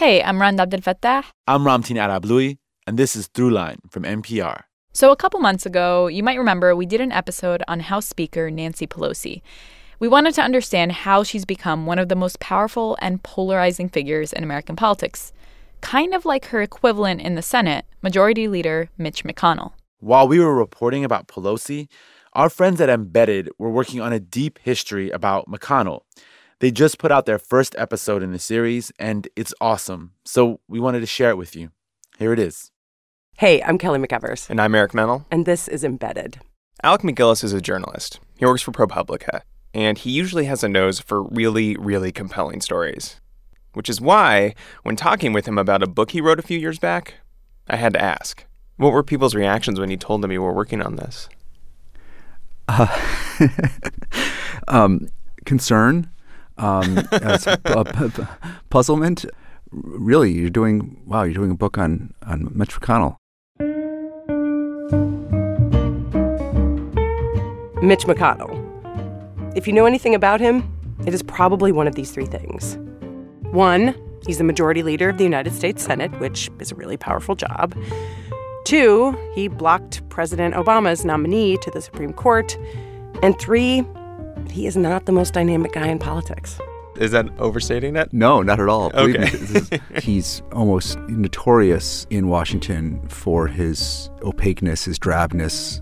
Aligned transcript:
Hey, 0.00 0.22
I'm 0.22 0.40
Rund 0.40 0.58
Abdelfatah. 0.58 1.24
I'm 1.46 1.64
Ramtin 1.64 1.98
Arablouei, 1.98 2.56
and 2.86 2.98
this 2.98 3.14
is 3.14 3.28
Throughline 3.28 3.80
from 3.90 4.04
NPR. 4.04 4.62
So, 4.94 5.12
a 5.12 5.16
couple 5.16 5.40
months 5.40 5.66
ago, 5.66 6.06
you 6.06 6.22
might 6.22 6.38
remember 6.38 6.74
we 6.74 6.86
did 6.86 7.02
an 7.02 7.12
episode 7.12 7.62
on 7.68 7.80
House 7.80 8.06
Speaker 8.06 8.50
Nancy 8.50 8.86
Pelosi. 8.86 9.42
We 9.98 10.08
wanted 10.08 10.32
to 10.36 10.40
understand 10.40 10.92
how 10.92 11.22
she's 11.22 11.44
become 11.44 11.84
one 11.84 11.98
of 11.98 12.08
the 12.08 12.16
most 12.16 12.40
powerful 12.40 12.96
and 13.02 13.22
polarizing 13.22 13.90
figures 13.90 14.32
in 14.32 14.42
American 14.42 14.74
politics, 14.74 15.34
kind 15.82 16.14
of 16.14 16.24
like 16.24 16.46
her 16.46 16.62
equivalent 16.62 17.20
in 17.20 17.34
the 17.34 17.42
Senate, 17.42 17.84
Majority 18.00 18.48
Leader 18.48 18.88
Mitch 18.96 19.22
McConnell. 19.22 19.72
While 19.98 20.28
we 20.28 20.40
were 20.40 20.54
reporting 20.54 21.04
about 21.04 21.28
Pelosi, 21.28 21.88
our 22.32 22.48
friends 22.48 22.80
at 22.80 22.88
Embedded 22.88 23.50
were 23.58 23.70
working 23.70 24.00
on 24.00 24.14
a 24.14 24.18
deep 24.18 24.60
history 24.62 25.10
about 25.10 25.46
McConnell. 25.46 26.04
They 26.60 26.70
just 26.70 26.98
put 26.98 27.10
out 27.10 27.24
their 27.24 27.38
first 27.38 27.74
episode 27.78 28.22
in 28.22 28.32
the 28.32 28.38
series, 28.38 28.92
and 28.98 29.26
it's 29.34 29.54
awesome. 29.62 30.12
So 30.26 30.60
we 30.68 30.78
wanted 30.78 31.00
to 31.00 31.06
share 31.06 31.30
it 31.30 31.38
with 31.38 31.56
you. 31.56 31.70
Here 32.18 32.34
it 32.34 32.38
is. 32.38 32.70
Hey, 33.38 33.62
I'm 33.62 33.78
Kelly 33.78 33.98
McEvers. 33.98 34.50
And 34.50 34.60
I'm 34.60 34.74
Eric 34.74 34.92
Mennel. 34.92 35.24
And 35.30 35.46
this 35.46 35.68
is 35.68 35.84
Embedded. 35.84 36.38
Alec 36.82 37.00
MacGillis 37.00 37.42
is 37.42 37.54
a 37.54 37.62
journalist. 37.62 38.20
He 38.36 38.44
works 38.44 38.60
for 38.60 38.72
ProPublica, 38.72 39.40
and 39.72 39.96
he 39.96 40.10
usually 40.10 40.44
has 40.44 40.62
a 40.62 40.68
nose 40.68 41.00
for 41.00 41.22
really, 41.22 41.76
really 41.78 42.12
compelling 42.12 42.60
stories. 42.60 43.22
Which 43.72 43.88
is 43.88 43.98
why, 43.98 44.54
when 44.82 44.96
talking 44.96 45.32
with 45.32 45.48
him 45.48 45.56
about 45.56 45.82
a 45.82 45.86
book 45.86 46.10
he 46.10 46.20
wrote 46.20 46.38
a 46.38 46.42
few 46.42 46.58
years 46.58 46.78
back, 46.78 47.14
I 47.68 47.76
had 47.76 47.94
to 47.94 48.02
ask 48.02 48.44
what 48.76 48.92
were 48.92 49.02
people's 49.02 49.34
reactions 49.34 49.80
when 49.80 49.88
he 49.88 49.96
told 49.96 50.20
them 50.20 50.32
you 50.32 50.42
were 50.42 50.52
working 50.52 50.82
on 50.82 50.96
this? 50.96 51.30
Uh, 52.68 52.86
um, 54.68 55.08
concern, 55.46 56.10
um, 56.60 56.98
puzzlement. 58.70 59.24
Really, 59.72 60.32
you're 60.32 60.50
doing 60.50 61.00
wow. 61.06 61.22
You're 61.22 61.34
doing 61.34 61.50
a 61.50 61.56
book 61.56 61.78
on 61.78 62.12
on 62.26 62.50
Mitch 62.54 62.80
McConnell. 62.80 63.16
Mitch 67.82 68.04
McConnell. 68.04 68.58
If 69.56 69.66
you 69.66 69.72
know 69.72 69.86
anything 69.86 70.14
about 70.14 70.40
him, 70.40 70.70
it 71.06 71.14
is 71.14 71.22
probably 71.22 71.72
one 71.72 71.86
of 71.86 71.94
these 71.94 72.10
three 72.10 72.26
things. 72.26 72.76
One, 73.52 73.94
he's 74.26 74.38
the 74.38 74.44
majority 74.44 74.82
leader 74.82 75.08
of 75.08 75.18
the 75.18 75.24
United 75.24 75.54
States 75.54 75.82
Senate, 75.82 76.10
which 76.20 76.50
is 76.58 76.70
a 76.70 76.74
really 76.74 76.96
powerful 76.96 77.34
job. 77.34 77.74
Two, 78.64 79.16
he 79.34 79.48
blocked 79.48 80.06
President 80.10 80.54
Obama's 80.54 81.04
nominee 81.04 81.56
to 81.58 81.70
the 81.70 81.80
Supreme 81.80 82.12
Court. 82.12 82.56
And 83.22 83.38
three, 83.38 83.84
he 84.50 84.66
is 84.66 84.76
not 84.76 85.06
the 85.06 85.12
most 85.12 85.34
dynamic 85.34 85.72
guy 85.72 85.88
in 85.88 85.98
politics. 85.98 86.58
Is 86.96 87.12
that 87.12 87.28
overstating 87.38 87.96
it? 87.96 88.12
No, 88.12 88.42
not 88.42 88.60
at 88.60 88.68
all. 88.68 88.90
Okay. 88.94 89.30
Me, 89.70 89.80
he's 90.00 90.42
almost 90.52 90.98
notorious 91.08 92.06
in 92.10 92.28
Washington 92.28 93.00
for 93.08 93.46
his 93.46 94.10
opaqueness, 94.22 94.84
his 94.84 94.98
drabness, 94.98 95.80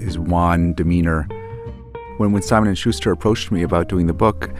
his 0.00 0.18
wan 0.18 0.72
demeanor. 0.72 1.24
When 2.16 2.32
when 2.32 2.42
Simon 2.42 2.68
and 2.68 2.78
Schuster 2.78 3.12
approached 3.12 3.50
me 3.50 3.62
about 3.62 3.88
doing 3.88 4.06
the 4.06 4.14
book, 4.14 4.50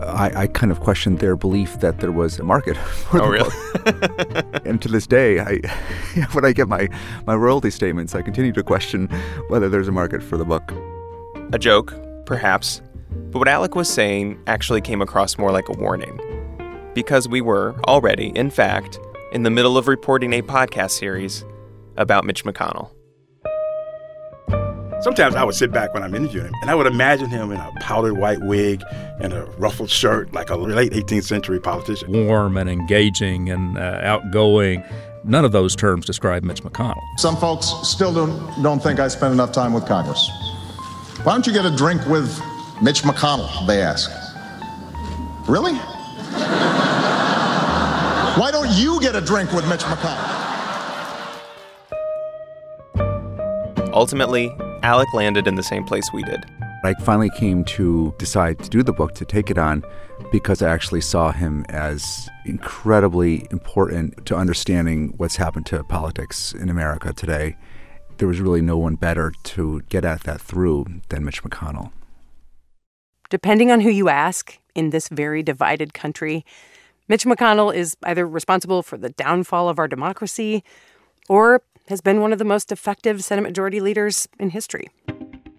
I, 0.00 0.42
I, 0.42 0.46
kind 0.48 0.70
of 0.70 0.80
questioned 0.80 1.18
their 1.18 1.36
belief 1.36 1.80
that 1.80 2.00
there 2.00 2.12
was 2.12 2.38
a 2.38 2.42
market 2.44 2.76
for 2.76 3.22
oh, 3.22 3.24
the 3.24 3.30
really? 3.30 4.42
book. 4.42 4.60
and 4.66 4.80
to 4.82 4.88
this 4.88 5.06
day, 5.06 5.40
I, 5.40 5.58
when 6.32 6.44
I 6.44 6.52
get 6.52 6.68
my, 6.68 6.88
my 7.26 7.34
royalty 7.34 7.70
statements, 7.70 8.14
I 8.14 8.22
continue 8.22 8.52
to 8.52 8.62
question 8.62 9.08
whether 9.48 9.68
there's 9.68 9.88
a 9.88 9.92
market 9.92 10.22
for 10.22 10.36
the 10.36 10.44
book. 10.44 10.72
A 11.52 11.58
joke, 11.58 11.94
perhaps, 12.24 12.80
but 13.30 13.38
what 13.38 13.48
Alec 13.48 13.74
was 13.74 13.92
saying 13.92 14.38
actually 14.46 14.80
came 14.80 15.02
across 15.02 15.38
more 15.38 15.52
like 15.52 15.68
a 15.68 15.72
warning. 15.72 16.20
Because 16.94 17.28
we 17.28 17.40
were 17.40 17.74
already, 17.86 18.28
in 18.36 18.50
fact, 18.50 18.98
in 19.32 19.42
the 19.42 19.50
middle 19.50 19.76
of 19.76 19.88
reporting 19.88 20.32
a 20.32 20.42
podcast 20.42 20.92
series 20.92 21.44
about 21.96 22.24
Mitch 22.24 22.44
McConnell. 22.44 22.90
Sometimes 25.00 25.34
I 25.34 25.44
would 25.44 25.54
sit 25.54 25.70
back 25.70 25.92
when 25.92 26.02
I'm 26.02 26.14
interviewing 26.14 26.46
him, 26.46 26.54
and 26.62 26.70
I 26.70 26.74
would 26.74 26.86
imagine 26.86 27.28
him 27.28 27.50
in 27.50 27.58
a 27.58 27.70
powdered 27.80 28.14
white 28.14 28.40
wig 28.40 28.82
and 29.20 29.32
a 29.34 29.44
ruffled 29.58 29.90
shirt, 29.90 30.32
like 30.32 30.48
a 30.48 30.56
late 30.56 30.92
18th 30.92 31.24
century 31.24 31.60
politician. 31.60 32.26
Warm 32.26 32.56
and 32.56 32.70
engaging 32.70 33.50
and 33.50 33.76
uh, 33.76 34.00
outgoing. 34.02 34.82
None 35.24 35.44
of 35.44 35.52
those 35.52 35.76
terms 35.76 36.06
describe 36.06 36.42
Mitch 36.42 36.62
McConnell. 36.62 37.02
Some 37.18 37.36
folks 37.36 37.66
still 37.82 38.14
don't, 38.14 38.62
don't 38.62 38.82
think 38.82 39.00
I 39.00 39.08
spend 39.08 39.34
enough 39.34 39.52
time 39.52 39.72
with 39.74 39.84
Congress. 39.86 40.30
Why 41.22 41.32
don't 41.32 41.46
you 41.46 41.52
get 41.52 41.64
a 41.64 41.74
drink 41.74 42.04
with 42.06 42.28
Mitch 42.82 43.02
McConnell? 43.02 43.66
They 43.66 43.80
ask. 43.80 44.10
Really? 45.48 45.74
Why 48.36 48.50
don't 48.50 48.70
you 48.72 49.00
get 49.00 49.14
a 49.14 49.20
drink 49.20 49.52
with 49.52 49.66
Mitch 49.68 49.80
McConnell? 49.80 50.42
Ultimately, 53.94 54.54
Alec 54.82 55.14
landed 55.14 55.46
in 55.46 55.54
the 55.54 55.62
same 55.62 55.84
place 55.84 56.04
we 56.12 56.22
did. 56.24 56.44
I 56.84 56.94
finally 57.00 57.30
came 57.30 57.64
to 57.64 58.14
decide 58.18 58.58
to 58.58 58.68
do 58.68 58.82
the 58.82 58.92
book, 58.92 59.14
to 59.14 59.24
take 59.24 59.50
it 59.50 59.56
on, 59.56 59.82
because 60.30 60.60
I 60.60 60.68
actually 60.68 61.00
saw 61.00 61.32
him 61.32 61.64
as 61.70 62.28
incredibly 62.44 63.48
important 63.50 64.26
to 64.26 64.36
understanding 64.36 65.14
what's 65.16 65.36
happened 65.36 65.64
to 65.66 65.82
politics 65.84 66.52
in 66.52 66.68
America 66.68 67.14
today. 67.14 67.56
There 68.18 68.28
was 68.28 68.40
really 68.40 68.60
no 68.60 68.78
one 68.78 68.94
better 68.94 69.32
to 69.42 69.82
get 69.88 70.04
at 70.04 70.22
that 70.22 70.40
through 70.40 70.86
than 71.08 71.24
Mitch 71.24 71.42
McConnell. 71.42 71.90
Depending 73.28 73.70
on 73.70 73.80
who 73.80 73.90
you 73.90 74.08
ask 74.08 74.58
in 74.74 74.90
this 74.90 75.08
very 75.08 75.42
divided 75.42 75.94
country, 75.94 76.44
Mitch 77.08 77.24
McConnell 77.24 77.74
is 77.74 77.96
either 78.04 78.26
responsible 78.26 78.82
for 78.82 78.96
the 78.96 79.10
downfall 79.10 79.68
of 79.68 79.78
our 79.78 79.88
democracy 79.88 80.62
or 81.28 81.62
has 81.88 82.00
been 82.00 82.20
one 82.20 82.32
of 82.32 82.38
the 82.38 82.44
most 82.44 82.70
effective 82.70 83.24
Senate 83.24 83.42
Majority 83.42 83.80
Leaders 83.80 84.28
in 84.38 84.50
history. 84.50 84.88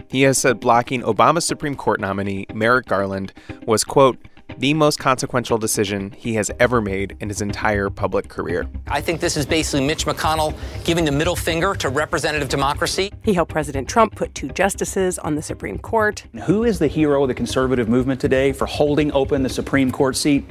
He 0.08 0.22
has 0.22 0.38
said 0.38 0.60
blocking 0.60 1.02
Obama's 1.02 1.46
Supreme 1.46 1.76
Court 1.76 2.00
nominee, 2.00 2.46
Merrick 2.54 2.86
Garland, 2.86 3.34
was, 3.66 3.84
quote, 3.84 4.18
the 4.58 4.74
most 4.74 5.00
consequential 5.00 5.58
decision 5.58 6.12
he 6.12 6.34
has 6.36 6.50
ever 6.60 6.82
made 6.82 7.18
in 7.20 7.30
his 7.30 7.42
entire 7.42 7.90
public 7.90 8.30
career. 8.30 8.68
I 8.88 9.02
think 9.02 9.20
this 9.20 9.38
is 9.38 9.46
basically 9.46 9.86
Mitch 9.86 10.06
McConnell 10.06 10.56
giving 10.84 11.06
the 11.06 11.12
middle 11.12 11.36
finger 11.36 11.76
to 11.76 11.90
representative 11.90 12.50
democracy. 12.50 13.12
He 13.24 13.34
helped 13.34 13.52
President 13.52 13.88
Trump 13.88 14.16
put 14.16 14.34
two 14.34 14.50
justices 14.50 15.20
on 15.20 15.36
the 15.36 15.42
Supreme 15.42 15.78
Court. 15.80 16.26
Who 16.46 16.64
is 16.64 16.80
the 16.80 16.88
hero 16.88 17.24
of 17.24 17.28
the 17.28 17.34
conservative 17.34 17.90
movement 17.90 18.22
today 18.22 18.54
for 18.54 18.66
holding 18.66 19.12
open 19.12 19.44
the 19.44 19.50
Supreme 19.50 19.92
Court 19.92 20.16
seat? 20.16 20.46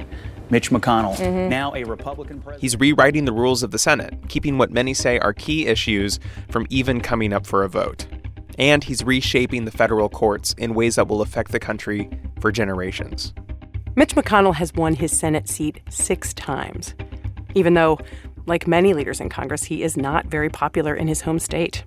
Mitch 0.51 0.69
McConnell, 0.69 1.15
mm-hmm. 1.15 1.49
now 1.49 1.73
a 1.73 1.83
Republican 1.85 2.39
president. 2.39 2.61
He's 2.61 2.79
rewriting 2.79 3.25
the 3.25 3.33
rules 3.33 3.63
of 3.63 3.71
the 3.71 3.79
Senate, 3.79 4.13
keeping 4.29 4.59
what 4.59 4.71
many 4.71 4.93
say 4.93 5.17
are 5.17 5.33
key 5.33 5.65
issues 5.65 6.19
from 6.49 6.67
even 6.69 7.01
coming 7.01 7.33
up 7.33 7.47
for 7.47 7.63
a 7.63 7.69
vote. 7.69 8.05
And 8.59 8.83
he's 8.83 9.03
reshaping 9.03 9.65
the 9.65 9.71
federal 9.71 10.07
courts 10.07 10.53
in 10.57 10.75
ways 10.75 10.95
that 10.95 11.07
will 11.07 11.21
affect 11.21 11.51
the 11.51 11.59
country 11.59 12.09
for 12.39 12.51
generations. 12.51 13.33
Mitch 13.97 14.13
McConnell 14.13 14.55
has 14.55 14.73
won 14.73 14.93
his 14.93 15.17
Senate 15.17 15.47
seat 15.47 15.79
six 15.89 16.33
times, 16.33 16.93
even 17.53 17.75
though, 17.75 17.97
like 18.45 18.67
many 18.67 18.93
leaders 18.93 19.21
in 19.21 19.29
Congress, 19.29 19.63
he 19.63 19.83
is 19.83 19.95
not 19.95 20.25
very 20.25 20.49
popular 20.49 20.93
in 20.93 21.07
his 21.07 21.21
home 21.21 21.39
state. 21.39 21.81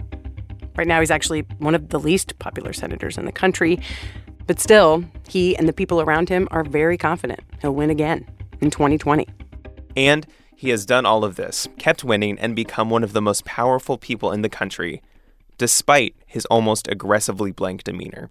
Right 0.77 0.87
now, 0.87 1.01
he's 1.01 1.11
actually 1.11 1.43
one 1.59 1.75
of 1.75 1.91
the 1.91 2.01
least 2.01 2.39
popular 2.39 2.73
senators 2.73 3.19
in 3.19 3.27
the 3.27 3.33
country. 3.33 3.79
But 4.47 4.59
still, 4.59 5.05
he 5.29 5.55
and 5.59 5.69
the 5.69 5.73
people 5.75 6.01
around 6.01 6.31
him 6.31 6.49
are 6.51 6.65
very 6.65 6.97
confident 6.97 7.41
he'll 7.61 7.75
win 7.75 7.91
again 7.91 8.27
in 8.63 8.71
2020. 8.71 9.27
And 9.95 10.27
he 10.57 10.71
has 10.71 10.87
done 10.87 11.05
all 11.05 11.25
of 11.25 11.37
this, 11.37 11.69
kept 11.79 12.05
winning, 12.05 12.39
and 12.39 12.57
become 12.57 12.89
one 12.89 13.05
of 13.05 13.13
the 13.13 13.21
most 13.21 13.45
powerful 13.45 13.99
people 13.99 14.33
in 14.33 14.41
the 14.41 14.49
country, 14.49 15.03
despite 15.59 16.17
his 16.27 16.47
almost 16.47 16.89
aggressively 16.89 17.53
blank 17.53 17.85
demeanor. 17.85 18.31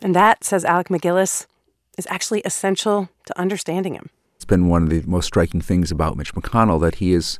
And 0.00 0.16
that, 0.16 0.42
says 0.42 0.64
Alec 0.64 0.88
MacGillis, 0.88 1.46
is 1.98 2.06
actually 2.10 2.40
essential 2.42 3.08
to 3.26 3.38
understanding 3.38 3.94
him. 3.94 4.10
It's 4.36 4.44
been 4.44 4.68
one 4.68 4.84
of 4.84 4.90
the 4.90 5.02
most 5.06 5.26
striking 5.26 5.60
things 5.60 5.90
about 5.90 6.16
Mitch 6.16 6.34
McConnell 6.34 6.80
that 6.80 6.96
he 6.96 7.12
has 7.12 7.38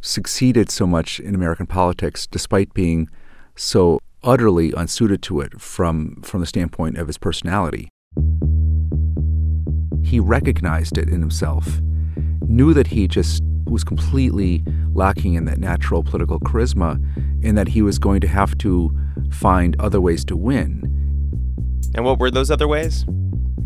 succeeded 0.00 0.70
so 0.70 0.86
much 0.86 1.20
in 1.20 1.34
American 1.34 1.66
politics 1.66 2.26
despite 2.26 2.72
being 2.74 3.08
so 3.56 4.00
utterly 4.22 4.72
unsuited 4.72 5.22
to 5.22 5.40
it 5.40 5.60
from, 5.60 6.20
from 6.22 6.40
the 6.40 6.46
standpoint 6.46 6.98
of 6.98 7.06
his 7.06 7.18
personality 7.18 7.88
he 10.14 10.20
recognized 10.20 10.96
it 10.96 11.08
in 11.08 11.20
himself, 11.20 11.80
knew 12.46 12.72
that 12.72 12.86
he 12.86 13.08
just 13.08 13.42
was 13.64 13.82
completely 13.82 14.62
lacking 14.92 15.34
in 15.34 15.44
that 15.46 15.58
natural 15.58 16.04
political 16.04 16.38
charisma 16.38 17.02
and 17.42 17.58
that 17.58 17.66
he 17.66 17.82
was 17.82 17.98
going 17.98 18.20
to 18.20 18.28
have 18.28 18.56
to 18.58 18.96
find 19.32 19.74
other 19.80 20.00
ways 20.00 20.24
to 20.26 20.36
win. 20.36 20.82
And 21.96 22.04
what 22.04 22.20
were 22.20 22.30
those 22.30 22.50
other 22.50 22.68
ways? 22.68 23.04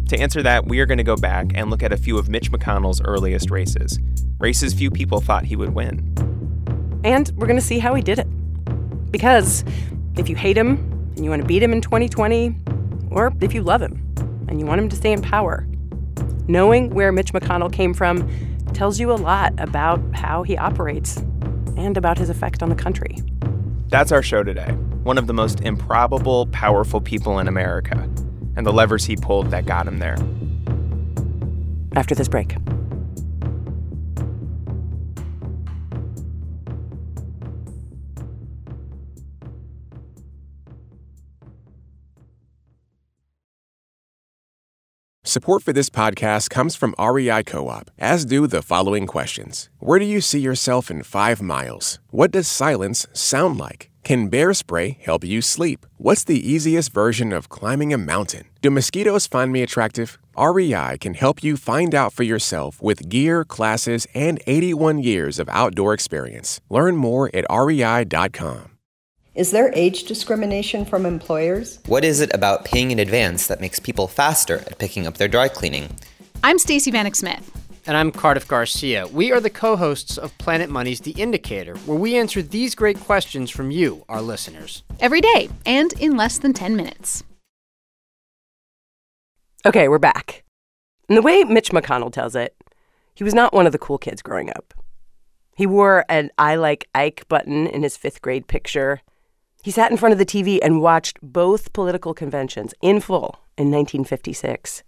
To 0.08 0.18
answer 0.18 0.42
that, 0.42 0.66
we 0.66 0.80
are 0.80 0.86
going 0.86 0.98
to 0.98 1.04
go 1.04 1.16
back 1.16 1.52
and 1.54 1.68
look 1.68 1.82
at 1.82 1.92
a 1.92 1.96
few 1.98 2.16
of 2.16 2.30
Mitch 2.30 2.50
McConnell's 2.50 3.02
earliest 3.02 3.50
races, 3.50 3.98
races 4.38 4.72
few 4.72 4.90
people 4.90 5.20
thought 5.20 5.44
he 5.44 5.54
would 5.54 5.74
win. 5.74 6.14
And 7.04 7.30
we're 7.36 7.46
going 7.46 7.58
to 7.58 7.64
see 7.64 7.78
how 7.78 7.94
he 7.94 8.00
did 8.00 8.18
it. 8.18 8.26
Because 9.12 9.64
if 10.16 10.30
you 10.30 10.34
hate 10.34 10.56
him 10.56 10.78
and 11.14 11.24
you 11.24 11.28
want 11.28 11.42
to 11.42 11.46
beat 11.46 11.62
him 11.62 11.74
in 11.74 11.82
2020, 11.82 12.56
or 13.10 13.34
if 13.42 13.52
you 13.52 13.62
love 13.62 13.82
him 13.82 14.02
and 14.48 14.58
you 14.58 14.64
want 14.64 14.80
him 14.80 14.88
to 14.88 14.96
stay 14.96 15.12
in 15.12 15.20
power, 15.20 15.66
knowing 16.46 16.88
where 16.94 17.12
Mitch 17.12 17.34
McConnell 17.34 17.70
came 17.70 17.92
from 17.92 18.26
tells 18.72 18.98
you 18.98 19.12
a 19.12 19.14
lot 19.14 19.52
about 19.58 20.00
how 20.14 20.42
he 20.42 20.56
operates 20.56 21.18
and 21.76 21.98
about 21.98 22.16
his 22.16 22.30
effect 22.30 22.62
on 22.62 22.70
the 22.70 22.74
country. 22.74 23.18
That's 23.88 24.10
our 24.10 24.22
show 24.22 24.42
today. 24.42 24.72
One 25.02 25.18
of 25.18 25.26
the 25.26 25.34
most 25.34 25.60
improbable, 25.60 26.46
powerful 26.46 27.02
people 27.02 27.38
in 27.38 27.46
America, 27.46 28.08
and 28.58 28.66
the 28.66 28.72
levers 28.72 29.04
he 29.04 29.16
pulled 29.16 29.52
that 29.52 29.64
got 29.66 29.86
him 29.86 30.00
there. 30.00 30.16
After 31.94 32.14
this 32.14 32.28
break. 32.28 32.56
Support 45.22 45.62
for 45.62 45.72
this 45.74 45.88
podcast 45.90 46.50
comes 46.50 46.74
from 46.74 46.94
REI 46.98 47.44
Co 47.44 47.68
op, 47.68 47.90
as 47.98 48.24
do 48.24 48.46
the 48.46 48.62
following 48.62 49.06
questions 49.06 49.68
Where 49.78 50.00
do 50.00 50.04
you 50.04 50.20
see 50.20 50.40
yourself 50.40 50.90
in 50.90 51.04
five 51.04 51.40
miles? 51.40 52.00
What 52.10 52.32
does 52.32 52.48
silence 52.48 53.06
sound 53.12 53.58
like? 53.58 53.90
Can 54.08 54.28
bear 54.28 54.54
spray 54.54 54.96
help 55.02 55.22
you 55.22 55.42
sleep? 55.42 55.84
What's 55.98 56.24
the 56.24 56.40
easiest 56.40 56.94
version 56.94 57.30
of 57.30 57.50
climbing 57.50 57.92
a 57.92 57.98
mountain? 57.98 58.44
Do 58.62 58.70
mosquitoes 58.70 59.26
find 59.26 59.52
me 59.52 59.60
attractive? 59.60 60.16
REI 60.34 60.96
can 60.98 61.12
help 61.12 61.42
you 61.42 61.58
find 61.58 61.94
out 61.94 62.14
for 62.14 62.22
yourself 62.22 62.80
with 62.80 63.10
gear, 63.10 63.44
classes, 63.44 64.06
and 64.14 64.40
81 64.46 65.00
years 65.00 65.38
of 65.38 65.46
outdoor 65.50 65.92
experience. 65.92 66.62
Learn 66.70 66.96
more 66.96 67.30
at 67.34 67.44
rei.com. 67.50 68.70
Is 69.34 69.50
there 69.50 69.70
age 69.74 70.04
discrimination 70.04 70.86
from 70.86 71.04
employers? 71.04 71.78
What 71.84 72.02
is 72.02 72.22
it 72.22 72.32
about 72.32 72.64
paying 72.64 72.90
in 72.90 72.98
advance 72.98 73.46
that 73.48 73.60
makes 73.60 73.78
people 73.78 74.08
faster 74.08 74.60
at 74.60 74.78
picking 74.78 75.06
up 75.06 75.18
their 75.18 75.28
dry 75.28 75.48
cleaning? 75.48 75.94
I'm 76.42 76.58
Stacey 76.58 76.90
Vanek 76.90 77.14
Smith. 77.14 77.67
And 77.88 77.96
I'm 77.96 78.12
Cardiff 78.12 78.46
Garcia. 78.46 79.06
We 79.06 79.32
are 79.32 79.40
the 79.40 79.48
co 79.48 79.74
hosts 79.74 80.18
of 80.18 80.36
Planet 80.36 80.68
Money's 80.68 81.00
The 81.00 81.12
Indicator, 81.12 81.74
where 81.86 81.96
we 81.96 82.18
answer 82.18 82.42
these 82.42 82.74
great 82.74 83.00
questions 83.00 83.50
from 83.50 83.70
you, 83.70 84.04
our 84.10 84.20
listeners. 84.20 84.82
Every 85.00 85.22
day, 85.22 85.48
and 85.64 85.94
in 85.94 86.14
less 86.14 86.36
than 86.36 86.52
10 86.52 86.76
minutes. 86.76 87.24
Okay, 89.64 89.88
we're 89.88 89.98
back. 89.98 90.44
And 91.08 91.16
the 91.16 91.22
way 91.22 91.44
Mitch 91.44 91.70
McConnell 91.70 92.12
tells 92.12 92.36
it, 92.36 92.54
he 93.14 93.24
was 93.24 93.32
not 93.32 93.54
one 93.54 93.64
of 93.64 93.72
the 93.72 93.78
cool 93.78 93.96
kids 93.96 94.20
growing 94.20 94.50
up. 94.50 94.74
He 95.56 95.64
wore 95.66 96.04
an 96.10 96.30
I 96.36 96.56
like 96.56 96.90
Ike 96.94 97.26
button 97.28 97.66
in 97.66 97.82
his 97.82 97.96
fifth 97.96 98.20
grade 98.20 98.48
picture. 98.48 99.00
He 99.62 99.70
sat 99.70 99.90
in 99.90 99.96
front 99.96 100.12
of 100.12 100.18
the 100.18 100.26
TV 100.26 100.58
and 100.62 100.82
watched 100.82 101.16
both 101.22 101.72
political 101.72 102.12
conventions 102.12 102.74
in 102.82 103.00
full 103.00 103.40
in 103.56 103.70
1956. 103.70 104.82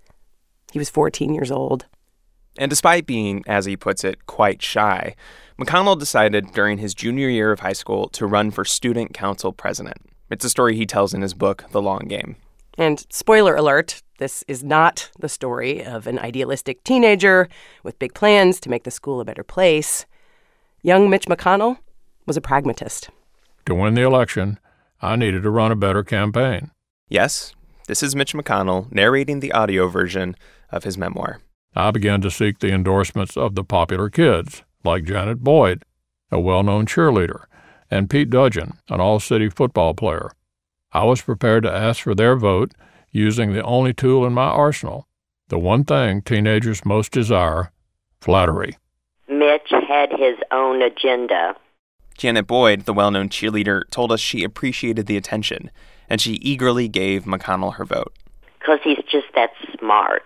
He 0.71 0.79
was 0.79 0.91
14 0.91 1.33
years 1.33 1.51
old. 1.51 1.87
And 2.61 2.69
despite 2.69 3.07
being, 3.07 3.43
as 3.47 3.65
he 3.65 3.75
puts 3.75 4.05
it, 4.05 4.27
quite 4.27 4.61
shy, 4.61 5.17
McConnell 5.59 5.99
decided 5.99 6.53
during 6.53 6.77
his 6.77 6.95
junior 6.95 7.31
year 7.31 7.53
of 7.53 7.61
high 7.61 7.73
school 7.73 8.11
to 8.11 8.27
run 8.27 8.51
for 8.51 8.67
student 8.67 9.15
council 9.15 9.51
president. 9.51 9.97
It's 10.29 10.45
a 10.45 10.51
story 10.51 10.77
he 10.77 10.85
tells 10.85 11.15
in 11.15 11.23
his 11.23 11.33
book, 11.33 11.65
The 11.71 11.81
Long 11.81 12.01
Game. 12.01 12.37
And 12.77 13.07
spoiler 13.09 13.57
alert, 13.57 14.03
this 14.19 14.45
is 14.47 14.63
not 14.63 15.11
the 15.19 15.29
story 15.29 15.83
of 15.83 16.07
an 16.07 16.19
idealistic 16.19 16.85
teenager 16.85 17.49
with 17.83 17.99
big 17.99 18.13
plans 18.13 18.61
to 18.61 18.69
make 18.69 18.85
the 18.85 18.91
school 18.91 19.23
a 19.23 19.25
better 19.25 19.43
place. 19.43 20.05
Young 20.83 21.09
Mitch 21.09 21.27
McConnell 21.29 21.79
was 22.27 22.37
a 22.37 22.43
pragmatist. 22.43 23.09
To 23.65 23.75
win 23.75 23.95
the 23.95 24.03
election, 24.03 24.61
I 25.01 25.17
needed 25.17 25.45
to 25.45 25.51
run 25.51 25.73
a 25.73 25.77
better 25.77 26.05
campaign. 26.05 26.73
Yes, 27.09 27.55
this 27.87 28.03
is 28.03 28.15
Mitch 28.15 28.35
McConnell 28.35 28.93
narrating 28.93 29.41
the 29.41 29.53
audio 29.53 29.89
version 29.89 30.37
of 30.71 30.85
his 30.85 30.99
memoir. 30.99 31.41
I 31.75 31.91
began 31.91 32.21
to 32.23 32.31
seek 32.31 32.59
the 32.59 32.73
endorsements 32.73 33.37
of 33.37 33.55
the 33.55 33.65
popular 33.65 34.11
kids, 34.11 34.63
like 34.85 35.05
Janet 35.05 35.41
Boyd, 35.45 35.85
a 36.31 36.41
well 36.41 36.63
known 36.63 36.87
cheerleader, 36.87 37.45
and 37.91 38.11
Pete 38.11 38.31
Dudgeon, 38.31 38.79
an 38.89 39.01
all 39.01 39.21
city 39.21 39.49
football 39.49 39.95
player. 39.95 40.31
I 40.93 41.05
was 41.05 41.23
prepared 41.23 41.63
to 41.65 41.73
ask 41.73 42.03
for 42.03 42.15
their 42.15 42.37
vote 42.37 42.73
using 43.13 43.53
the 43.53 43.63
only 43.63 43.93
tool 43.93 44.27
in 44.27 44.33
my 44.33 44.49
arsenal 44.49 45.07
the 45.51 45.59
one 45.59 45.85
thing 45.85 46.23
teenagers 46.23 46.85
most 46.85 47.13
desire 47.13 47.73
flattery. 48.21 48.79
Mitch 49.29 49.73
had 49.89 50.11
his 50.11 50.37
own 50.53 50.81
agenda. 50.81 51.57
Janet 52.17 52.47
Boyd, 52.47 52.83
the 52.83 52.93
well 52.93 53.11
known 53.11 53.29
cheerleader, 53.29 53.83
told 53.91 54.13
us 54.13 54.21
she 54.21 54.45
appreciated 54.45 55.07
the 55.07 55.17
attention, 55.17 55.71
and 56.09 56.21
she 56.21 56.35
eagerly 56.35 56.89
gave 56.89 57.25
McConnell 57.25 57.75
her 57.75 57.85
vote. 57.85 58.15
Because 58.59 58.79
he's 58.85 58.99
just 59.11 59.27
that 59.35 59.51
smart. 59.79 60.23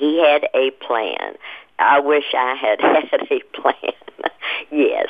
He 0.00 0.18
had 0.18 0.48
a 0.54 0.70
plan. 0.84 1.34
I 1.78 2.00
wish 2.00 2.24
I 2.34 2.54
had 2.54 2.80
had 3.10 3.20
a 3.30 3.60
plan. 3.60 3.92
yes. 4.72 5.08